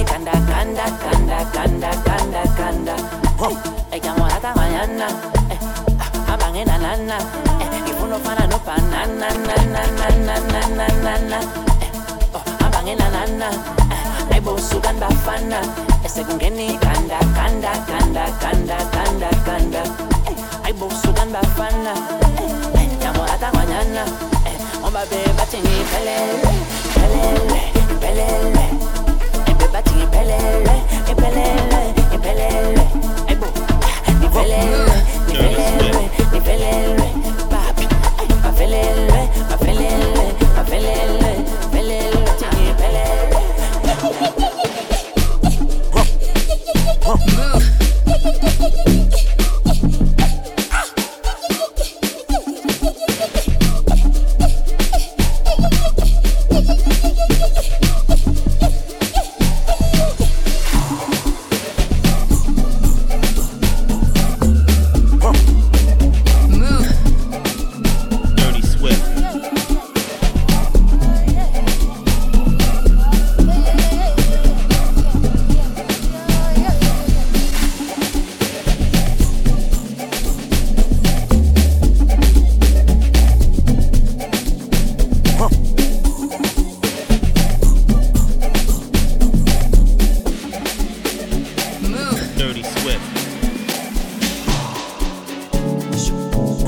ganda 0.03 1.39
ganda 1.53 1.89
ganda 2.05 2.41
ganda 2.57 2.95
ekyangorata 3.95 4.49
nganyana 4.55 5.07
hamba 6.27 6.47
ngenanana 6.51 7.17
Eh, 7.63 7.67
ngifuna 7.83 8.15
ufana 8.15 8.43
nobhanana 8.47 9.27
nanananananana 9.47 11.39
hamba 12.61 12.79
ngenanana 12.83 13.47
hayibo 13.47 13.47
sukani 13.47 13.47
bafana 13.47 13.47
sekungena 13.47 13.78
maibosu 14.39 14.79
ganda 14.79 15.09
fana 15.25 15.59
esekungeni 16.05 16.77
kanda 16.79 17.19
kanda 17.35 17.71
kanda 17.89 18.23
kanda 18.41 18.77
kanda 18.95 19.29
kanda. 19.45 19.83
Eh, 20.29 20.69
Ibo 20.69 20.87
sugan 20.89 21.29
bafana, 21.33 21.93
eh, 22.39 22.51
ganda 22.79 22.87
fana 22.87 22.87
nyamorata 23.01 23.51
mañana 23.53 24.03
eh, 24.47 24.85
ombabe 24.85 25.19
batini 25.37 25.75
pelele 25.91 26.51
pelele 26.95 27.61
pelele. 28.01 28.65
Ebe 29.51 29.65
batini 29.73 30.05
pelele 30.07 30.75
pelele 31.19 31.81
epelele 32.15 32.85
aibo 33.27 33.47
nipelele 34.21 34.95
nipelele 35.27 36.03
nipelele 36.31 37.07
papi 37.51 37.85
pelele 38.57 39.19
mafelele 39.49 40.25
pelele. 40.69 41.58
pump. 47.17 47.78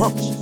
purpose. 0.01 0.40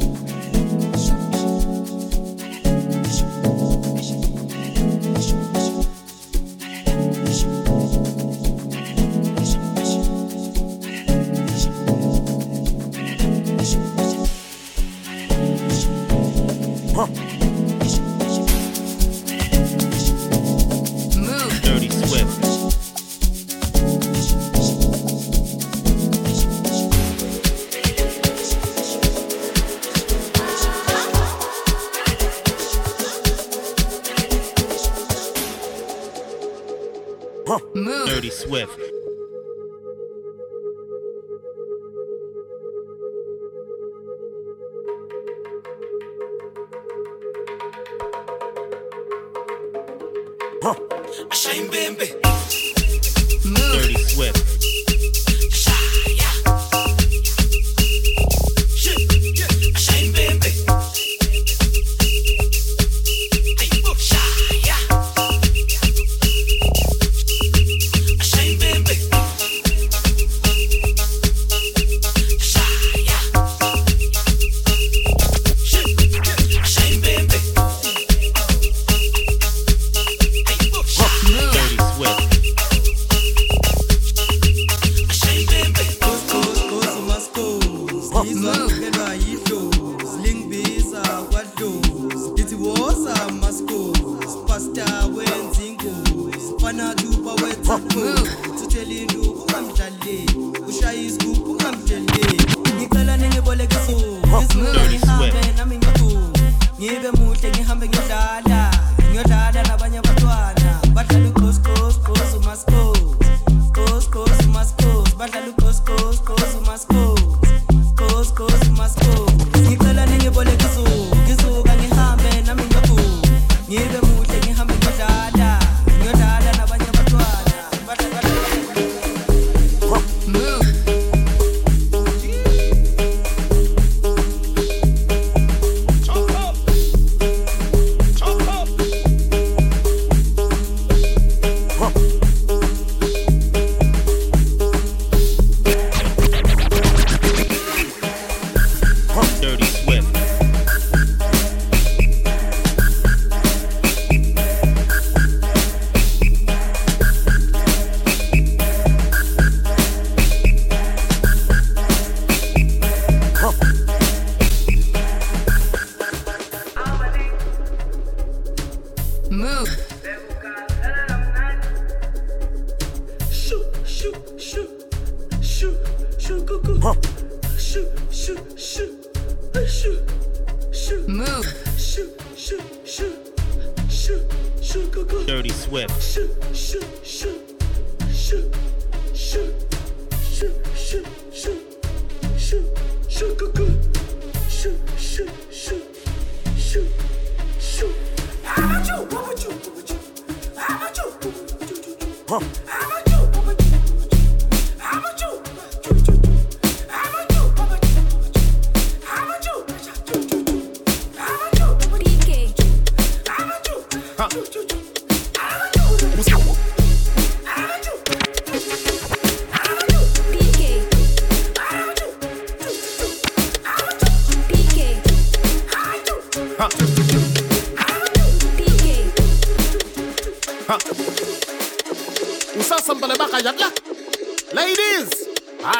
wewe 105.33 105.53
nami 105.57 105.77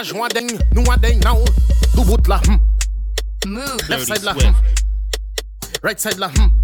jwa 0.10 0.28
deng, 0.32 0.48
nou 0.74 0.88
a 0.92 0.96
deng 0.98 1.20
now 1.24 1.44
Dou 1.94 2.06
bout 2.08 2.28
la 2.28 2.40
hmm. 2.48 2.60
Left 3.52 3.90
Dirty 3.90 4.06
side 4.06 4.24
la 4.24 4.34
Swift. 4.34 4.48
hmm. 4.48 5.84
Right 5.84 6.00
side 6.00 6.20
la 6.20 6.30
hmm. 6.30 6.59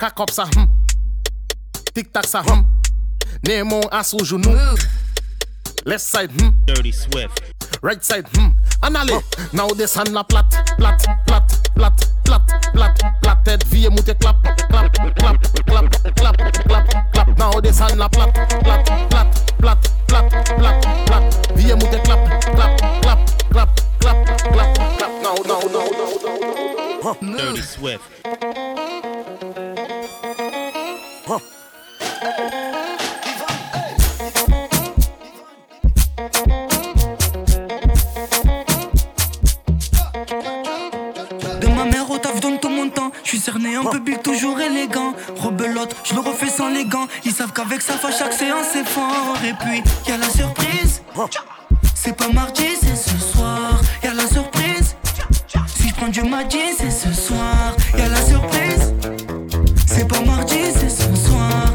Cock 0.00 0.20
up 0.20 0.30
sa 0.32 0.48
hmm. 0.48 0.64
Tic 1.92 2.08
tac 2.08 2.24
sa 2.24 2.40
hmm. 2.40 2.64
Nemo 3.44 3.84
a 3.92 4.00
sou 4.00 4.24
genou 4.24 4.56
Left 5.84 6.00
side 6.00 6.32
hmm. 6.40 6.56
Dirty 6.64 6.88
Swift. 6.88 7.44
Right 7.82 8.02
side, 8.02 8.24
hmm. 8.32 8.56
En 8.82 8.96
allez, 8.96 9.20
now 9.52 9.68
descend 9.68 10.12
la 10.12 10.24
plat, 10.24 10.48
plat, 10.78 10.96
plat, 11.26 11.44
plat, 11.74 11.92
plat, 12.24 12.40
plat, 12.72 12.94
plat, 13.20 13.36
tête, 13.44 13.62
vie 13.68 13.90
moute 13.90 14.14
clap, 14.20 14.36
clap, 14.70 14.90
clap, 15.16 15.36
clap, 15.66 15.86
clap, 16.16 16.36
clap, 16.66 16.88
clap. 17.12 17.38
Now 17.38 17.60
descend 17.60 17.98
la 17.98 18.08
plat, 18.08 18.32
plat, 18.64 18.82
plat, 19.10 19.28
plat, 19.58 19.78
plat, 20.08 20.30
plat, 20.56 20.80
plat, 21.06 21.22
vie 21.56 21.74
moute 21.74 22.02
clap, 22.04 22.20
clap, 22.54 22.80
clap, 23.02 23.18
clap, 23.50 23.68
clap, 24.00 24.26
clap, 24.40 24.74
clap. 24.96 25.10
Now, 25.22 25.34
now, 25.44 25.60
now, 25.68 25.88
now, 25.92 26.08
now. 27.02 27.14
Dirty 27.36 27.60
Swift. 27.60 28.02
Je 46.04 46.14
le 46.14 46.20
refais 46.20 46.48
sans 46.48 46.68
les 46.68 46.84
gants. 46.84 47.06
Ils 47.24 47.32
savent 47.32 47.52
qu'avec 47.52 47.80
ça, 47.82 47.94
à 47.94 48.12
chaque 48.12 48.32
séance 48.32 48.66
c'est 48.72 48.86
fort. 48.86 49.36
Et 49.44 49.52
puis, 49.52 49.82
y 50.08 50.12
a 50.12 50.16
la 50.16 50.28
surprise. 50.28 51.02
C'est 51.94 52.16
pas 52.16 52.28
mardi, 52.28 52.64
c'est 52.80 52.96
ce 52.96 53.16
soir. 53.18 53.80
Y 54.02 54.08
a 54.08 54.14
la 54.14 54.26
surprise. 54.26 54.96
Si 55.66 55.88
je 55.88 55.94
prends 55.94 56.08
du 56.08 56.22
mardi, 56.22 56.58
c'est 56.76 56.90
ce 56.90 57.12
soir. 57.12 57.74
Y 57.96 58.02
a 58.02 58.08
la 58.08 58.22
surprise. 58.22 58.94
C'est 59.86 60.08
pas 60.08 60.20
mardi, 60.20 60.58
c'est 60.74 60.90
ce 60.90 61.14
soir. 61.14 61.19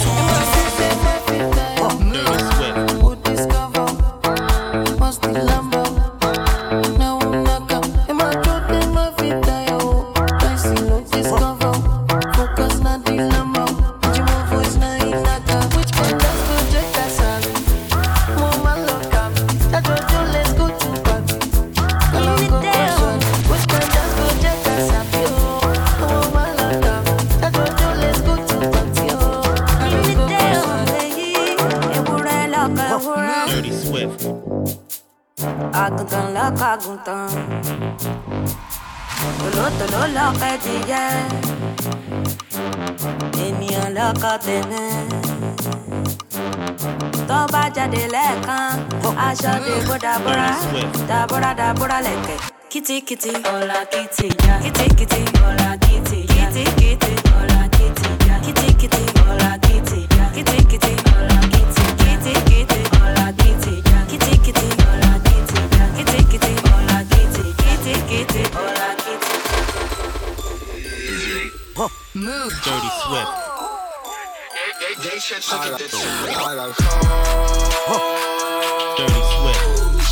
Tòlótòló 39.84 40.07
lọ́kọ̀ 40.17 40.47
ẹ̀dìyẹ. 40.53 41.03
Ènìyàn 43.45 43.88
lọ́kọ̀ 43.97 44.34
tèmi. 44.45 44.84
Tó 47.29 47.38
bá 47.53 47.63
jáde 47.75 48.03
lẹ́ẹ̀kan, 48.15 48.69
aṣọ 49.27 49.51
dèbò 49.65 49.95
dàbúrà. 50.05 50.49
Dàbúrà 51.09 51.51
dàbúrà 51.59 51.97
lẹ̀kẹ̀. 52.07 52.38
Kìtìkìtì 52.71 53.31
ọ̀la 53.55 53.79
kìtì 53.91 54.27
ya. 54.47 54.55
Kìtìkìtì 54.63 55.21
ọ̀la 55.47 55.69
kìtì 55.86 56.19
ya. 56.38 56.45
Kìtìkìtì 56.55 57.13
Dirty 72.64 72.89
Swift. 73.06 73.32
Dirty 78.98 79.22
Swift. 79.32 80.03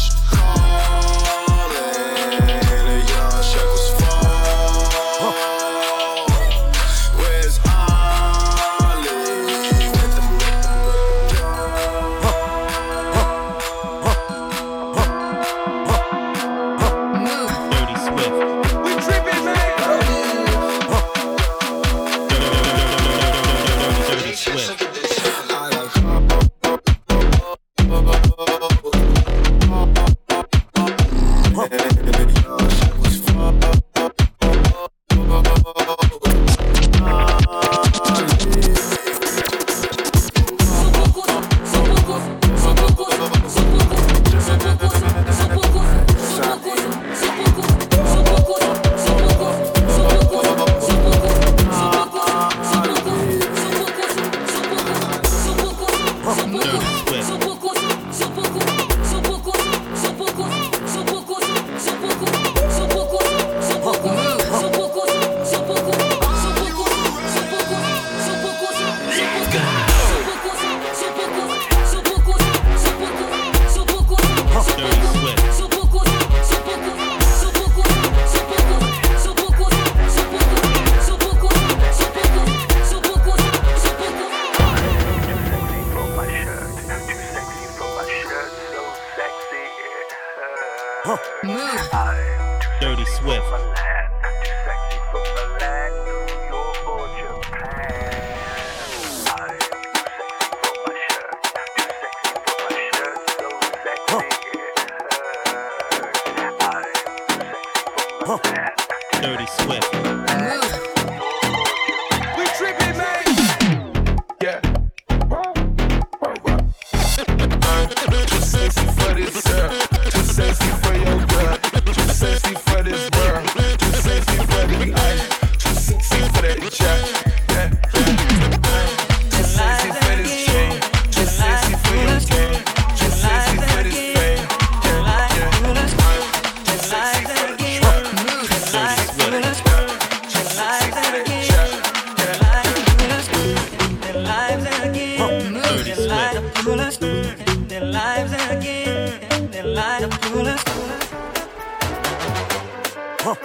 Dirty 149.82 150.12
Swift. 150.22 150.68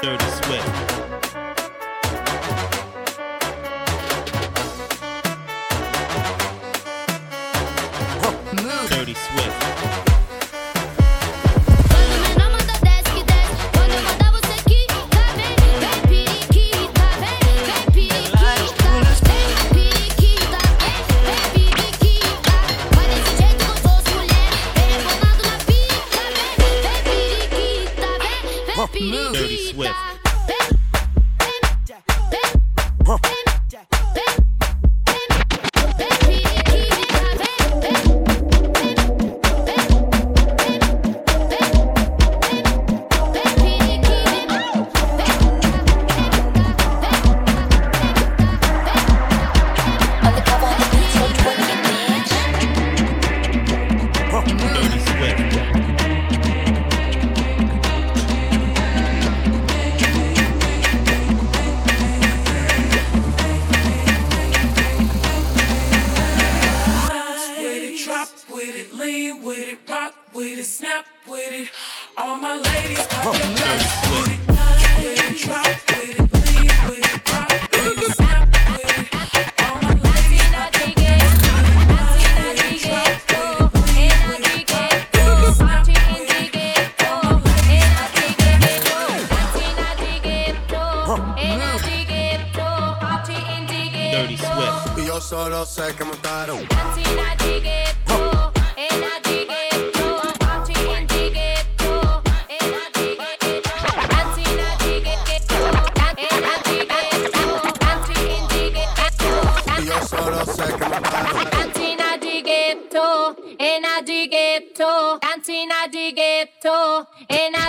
Dirty 0.03 1.26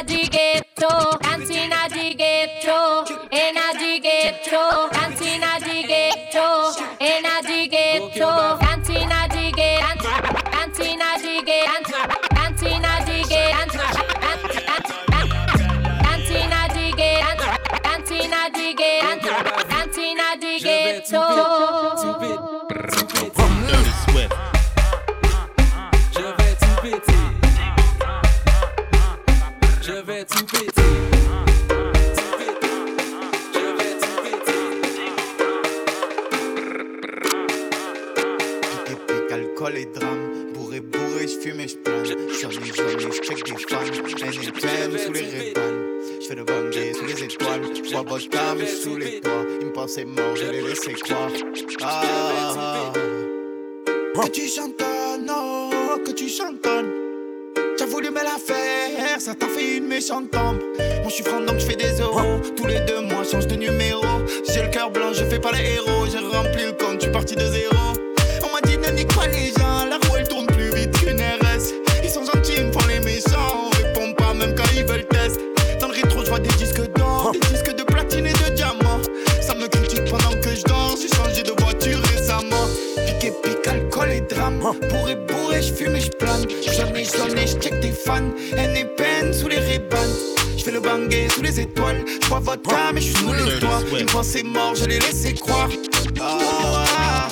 Dirty 0.07 0.56
sous 44.59 45.11
les 45.11 45.21
rébans. 45.21 45.61
J'fais 46.19 46.35
le 46.35 46.43
bandé 46.43 46.93
sous 46.93 47.05
les 47.05 47.23
étoiles. 47.23 47.61
J'bois 47.75 48.01
vodka, 48.01 48.55
mais 48.57 48.65
sous 48.65 48.95
les 48.95 49.19
toits. 49.19 49.45
Ils 49.61 49.67
me 49.67 49.73
pensaient 49.73 50.05
mort, 50.05 50.35
je 50.35 50.45
les 50.45 50.61
laissais 50.61 50.93
croire. 50.93 51.29
Ah. 51.81 52.91
Que 54.15 54.31
tu 54.31 54.47
chantonnes, 54.47 55.29
oh, 55.29 55.97
que 56.05 56.11
tu 56.11 56.27
chantonnes. 56.27 56.91
T'as 57.77 57.85
voulu 57.85 58.09
me 58.09 58.23
la 58.23 58.37
faire, 58.37 59.21
ça 59.21 59.35
t'a 59.35 59.47
fait 59.47 59.77
une 59.77 59.87
méchante 59.87 60.31
tombe. 60.31 60.59
Moi 60.77 61.07
je 61.07 61.13
suis 61.13 61.23
franc 61.23 61.39
donc 61.39 61.59
je 61.59 61.65
fais 61.65 61.75
des 61.75 62.01
euros. 62.01 62.41
Tous 62.55 62.65
les 62.65 62.79
deux 62.81 63.01
mois, 63.01 63.23
change 63.23 63.47
de 63.47 63.55
numéro. 63.55 64.03
J'ai 64.51 64.63
le 64.63 64.69
cœur 64.69 64.91
blanc, 64.91 65.13
je 65.13 65.23
fais 65.23 65.39
pas 65.39 65.51
les 65.51 65.75
héros. 65.75 66.05
J'ai 66.11 66.19
rempli 66.19 66.65
le 66.65 66.71
compte, 66.73 66.95
je 66.95 67.03
suis 67.03 67.11
parti 67.11 67.35
de 67.35 67.45
zéro. 67.45 67.75
Je 87.25 87.57
check 87.59 87.79
des 87.79 87.91
fans. 87.91 88.31
Haine 88.55 88.75
et 88.75 88.85
peine 88.85 89.33
sous 89.33 89.47
les 89.47 89.57
rébans. 89.57 89.97
Je 90.57 90.63
fais 90.63 90.71
le 90.71 90.79
bangé 90.79 91.27
sous 91.29 91.41
les 91.41 91.59
étoiles. 91.59 92.03
Je 92.21 92.27
bois 92.29 92.39
vodka, 92.39 92.91
mais 92.93 93.01
je 93.01 93.07
suis 93.07 93.15
sous 93.15 93.33
les 93.33 93.59
toits. 93.59 93.81
Ils 93.91 94.05
me 94.05 94.11
pensaient 94.11 94.43
mort, 94.43 94.75
je 94.75 94.85
les 94.85 94.99
laissais 94.99 95.33
croire. 95.33 95.69
Ah, 96.19 96.37
ah. 96.99 97.27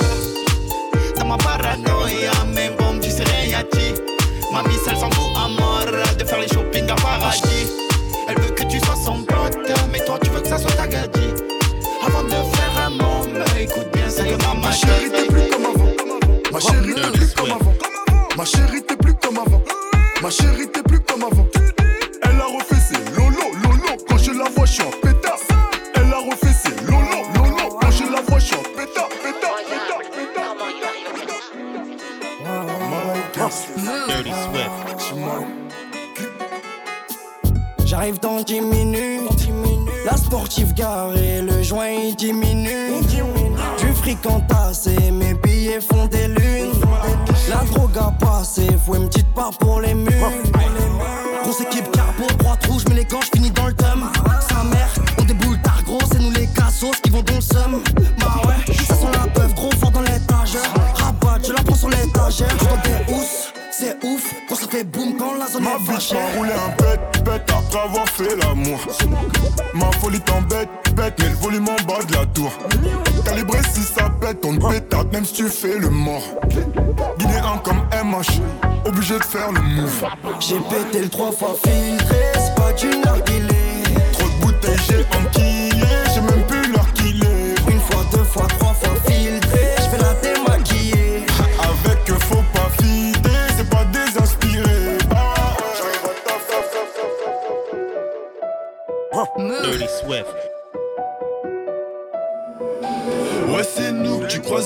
Dans 1.20 1.26
ma 1.26 1.38
paranoïa, 1.38 2.32
mais 2.54 2.72
bon, 2.78 3.00
tu 3.00 3.10
sais 3.10 3.24
rien, 3.24 3.64
dit. 3.74 3.94
Ma 4.52 4.64
vie, 4.68 4.78
elle 4.88 4.98
s'en 4.98 5.12
fout 5.12 5.32
à 5.36 5.48
mort 5.50 5.86
de 6.18 6.24
faire 6.24 6.40
les 6.40 6.48
shopping 6.48 6.90
à 6.90 6.96
paradis. 6.96 7.68
Elle 8.28 8.40
veut 8.42 8.52
que 8.52 8.64
tu 8.64 8.80
sois 8.80 8.96
son 8.96 9.24
pote, 9.24 9.58
mais 9.92 10.00
toi, 10.06 10.18
tu 10.24 10.30
veux 10.32 10.42
que 10.42 10.48
ça 10.48 10.58
soit 10.58 10.72
ta 10.72 10.88
gadie. 10.88 11.34
Avant 12.06 12.24
de 12.24 12.30
faire 12.30 12.86
un 12.86 12.90
monde, 12.90 13.44
écoute 13.60 13.88
bien 13.94 14.10
ce 14.10 14.22
que 14.22 14.42
maman 14.44 14.62
Ma 14.62 14.72
chérie, 14.72 15.12
t'es 15.12 15.28
plus 15.28 15.50
comme 15.50 15.66
avant. 15.66 15.92
Ma 16.52 16.60
chérie, 16.60 16.94
t'es 16.96 17.18
plus 17.18 17.34
comme 17.34 17.52
avant. 17.52 17.74
Ma 18.38 18.46
chérie, 18.46 18.82
Ma 20.26 20.32
chérie, 20.32 20.68
t'es 20.68 20.82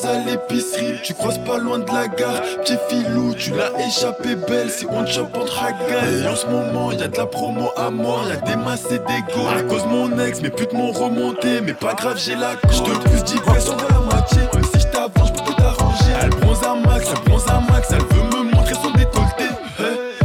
à 0.05 0.13
l'épicerie. 0.25 0.99
Tu 1.03 1.13
croises 1.13 1.39
pas 1.39 1.57
loin 1.57 1.79
de 1.79 1.87
la 1.87 2.07
gare. 2.07 2.41
Petit 2.61 2.77
filou 2.89 3.33
tu 3.33 3.51
l'as 3.51 3.71
échappé 3.85 4.35
belle. 4.35 4.69
Si 4.69 4.85
on 4.89 5.03
te 5.03 5.09
chope 5.09 5.35
ragaille 5.35 6.23
Et 6.23 6.27
en 6.27 6.35
ce 6.35 6.45
moment 6.47 6.91
y'a 6.91 7.07
de 7.07 7.17
la 7.17 7.25
promo 7.25 7.71
à 7.75 7.89
mort. 7.89 8.25
Y'a 8.29 8.37
des 8.37 8.55
masses 8.55 8.85
et 8.91 8.99
des 8.99 9.21
go 9.33 9.41
À 9.55 9.61
cause 9.63 9.85
mon 9.85 10.17
ex 10.19 10.41
mes 10.41 10.49
putes 10.49 10.73
m'ont 10.73 10.91
remonté. 10.91 11.61
Mais 11.61 11.73
pas 11.73 11.93
grave 11.93 12.17
j'ai 12.17 12.35
la 12.35 12.51
Je 12.69 12.81
te 12.81 12.89
pousse 12.89 13.23
10 13.23 13.41
pièces 13.41 13.69
on 13.69 13.75
va 13.75 13.87
la 13.89 13.99
moitié. 13.99 14.39
Même 14.53 14.63
si 14.63 14.79
je 14.79 14.87
t'avance 14.87 15.29
je 15.29 15.43
peux 15.43 15.51
tout 15.51 15.61
arranger. 15.61 16.13
Elle 16.21 16.29
bronze 16.29 16.63
à 16.63 16.75
max, 16.75 17.07
elle 17.11 17.29
bronze 17.29 17.47
à 17.47 17.59
max. 17.71 17.87
Elle 17.91 18.15
veut 18.15 18.23
me 18.23 18.51
montrer 18.55 18.73
son 18.75 18.91
décolleté. 18.91 19.45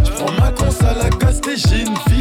Je 0.04 0.10
prends 0.12 0.32
ma 0.32 0.50
cons 0.52 0.86
à 0.86 1.04
la 1.04 1.10
castée 1.10 1.56
J'ai 1.56 1.80
une 1.82 1.94
villa 2.06 2.13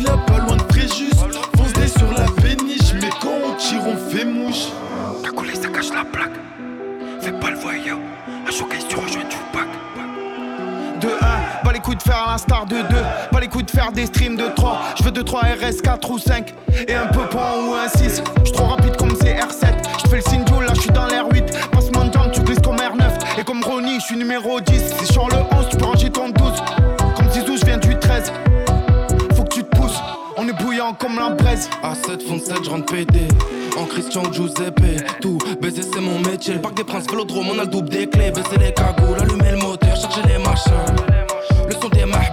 De 13.61 13.69
faire 13.69 13.91
des 13.91 14.07
streams 14.07 14.35
de 14.35 14.47
3 14.55 14.81
Je 14.97 15.03
veux 15.03 15.11
2, 15.11 15.23
3 15.23 15.41
RS, 15.41 15.81
4 15.83 16.09
ou 16.09 16.17
5 16.17 16.53
Et 16.87 16.93
un 16.95 17.05
peu 17.05 17.21
point 17.29 17.51
ou 17.65 17.73
un 17.73 17.87
6 17.87 18.23
Je 18.43 18.51
trop 18.51 18.65
rapide 18.65 18.97
comme 18.97 19.11
CR7 19.11 19.67
Je 20.03 20.09
fais 20.09 20.15
le 20.17 20.21
signe 20.23 20.43
là 20.59 20.73
je 20.73 20.81
suis 20.81 20.89
dans 20.89 21.05
l'air 21.05 21.27
8 21.31 21.43
Passement 21.71 22.05
de 22.05 22.13
jambe, 22.13 22.31
tu 22.31 22.41
glisses 22.41 22.59
comme 22.59 22.77
R9 22.77 23.39
Et 23.39 23.43
comme 23.43 23.63
Ronnie, 23.63 23.99
je 23.99 24.05
suis 24.05 24.17
numéro 24.17 24.59
10 24.59 24.73
Si 25.03 25.17
en 25.19 25.27
le 25.27 25.35
11, 25.55 25.69
tu 25.69 25.77
peux 25.77 25.85
ranger 25.85 26.09
ton 26.09 26.29
12 26.29 26.51
Comme 27.15 27.29
Zizou, 27.29 27.55
je 27.55 27.65
viens 27.65 27.77
du 27.77 27.97
13 27.97 28.33
Faut 29.35 29.43
que 29.43 29.53
tu 29.53 29.63
te 29.63 29.77
pousses. 29.77 30.01
On 30.35 30.47
est 30.47 30.53
bouillant 30.53 30.93
comme 30.93 31.17
la 31.17 31.29
braise. 31.29 31.69
À 31.83 31.93
7 31.93 32.23
fond 32.23 32.39
7, 32.39 32.65
je 32.65 32.69
rentre 32.69 32.91
pété. 32.91 33.27
En 33.77 33.85
Christian 33.85 34.23
Giuseppe, 34.31 34.81
tout 35.21 35.37
baiser 35.61 35.83
c'est 35.83 36.01
mon 36.01 36.19
métier. 36.19 36.55
Le 36.55 36.61
parc 36.61 36.75
des 36.75 36.83
princes, 36.83 37.05
vélodrome, 37.09 37.47
on 37.53 37.59
a 37.59 37.63
le 37.63 37.69
double 37.69 37.89
des 37.89 38.07
clés. 38.07 38.31
Baisser 38.31 38.57
les 38.59 38.73
cagoules, 38.73 39.19
allumer 39.21 39.51
le 39.51 39.57
moteur, 39.57 39.95
charger 39.95 40.21
les 40.27 40.39
machins. 40.39 40.71
Le 41.67 41.73
son 41.79 41.89
des 41.89 42.05
battent 42.05 42.32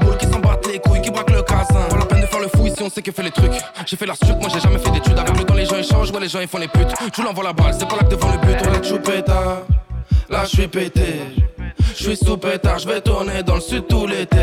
couilles, 0.79 1.03
qui 1.03 1.11
braque 1.11 1.31
le 1.31 1.43
casin. 1.43 1.89
Pas 1.89 1.97
la 1.97 2.07
peine 2.07 2.21
de 2.21 2.27
faire 2.27 2.41
le 2.41 2.49
fou 2.49 2.67
ici, 2.67 2.83
on 2.83 2.91
sait 2.91 3.03
qui 3.03 3.13
fait 3.13 3.23
les 3.23 3.31
trucs. 3.31 3.53
J'ai 3.87 3.97
fait 3.97 4.07
la 4.07 4.15
suite, 4.15 4.37
moi 4.41 4.49
j'ai 4.53 4.61
jamais 4.61 4.79
fait 4.79 4.91
d'études. 4.91 5.19
Avec 5.19 5.37
le 5.37 5.45
temps, 5.45 5.55
les 5.55 5.67
gens 5.67 5.77
ils 5.77 5.85
changent, 5.85 6.11
ouais, 6.11 6.21
les 6.21 6.29
gens 6.29 6.41
ils 6.41 6.49
font 6.49 6.59
les 6.59 6.69
putes. 6.69 6.95
Tu 7.13 7.23
l'envoies 7.23 7.45
la 7.45 7.53
balle, 7.53 7.75
c'est 7.79 7.89
pas 7.89 7.97
là 7.97 8.03
que 8.05 8.11
devant 8.11 8.31
le 8.31 8.39
but. 8.39 8.57
On 8.67 8.73
la 8.73 8.83
choupeta, 8.83 9.63
là 10.29 10.45
je 10.45 10.49
suis 10.49 10.69
pété. 10.69 11.21
Je 11.97 12.05
suis 12.05 12.17
sous 12.17 12.37
pétard, 12.37 12.79
je 12.79 12.89
vais 12.89 13.01
tourner 13.01 13.43
dans 13.43 13.57
le 13.57 13.61
sud 13.61 13.87
tout 13.89 14.07
l'été. 14.07 14.37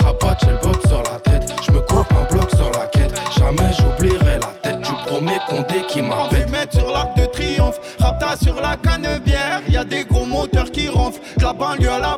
Rabat, 0.00 0.36
j'ai 0.42 0.50
le 0.50 0.58
bob 0.62 0.80
sur 0.86 1.02
la 1.02 1.18
tête. 1.20 1.52
Je 1.66 1.72
me 1.72 1.80
coupe 1.80 2.12
un 2.12 2.32
bloc 2.32 2.50
sur 2.50 2.70
la 2.70 2.86
quête. 2.86 3.20
Jamais 3.36 3.72
j'oublierai 3.76 4.38
la 4.38 4.46
tête 4.62 4.80
du 4.80 4.92
premier 5.06 5.38
condé 5.48 5.82
qui 5.88 6.02
m'a 6.02 6.28
fait 6.30 6.46
mettre 6.50 6.78
sur 6.78 6.90
l'arc 6.90 7.16
de 7.16 7.26
triomphe. 7.26 7.80
Rapta 7.98 8.36
sur 8.36 8.60
la 8.60 8.76
cannebière, 8.76 9.62
y 9.68 9.76
a 9.76 9.84
des 9.84 10.04
gros 10.04 10.26
moteurs 10.26 10.70
qui 10.70 10.88
ronflent. 10.88 11.20
La 11.40 11.52
banlieue 11.52 11.90
à 11.90 11.98
la 11.98 12.16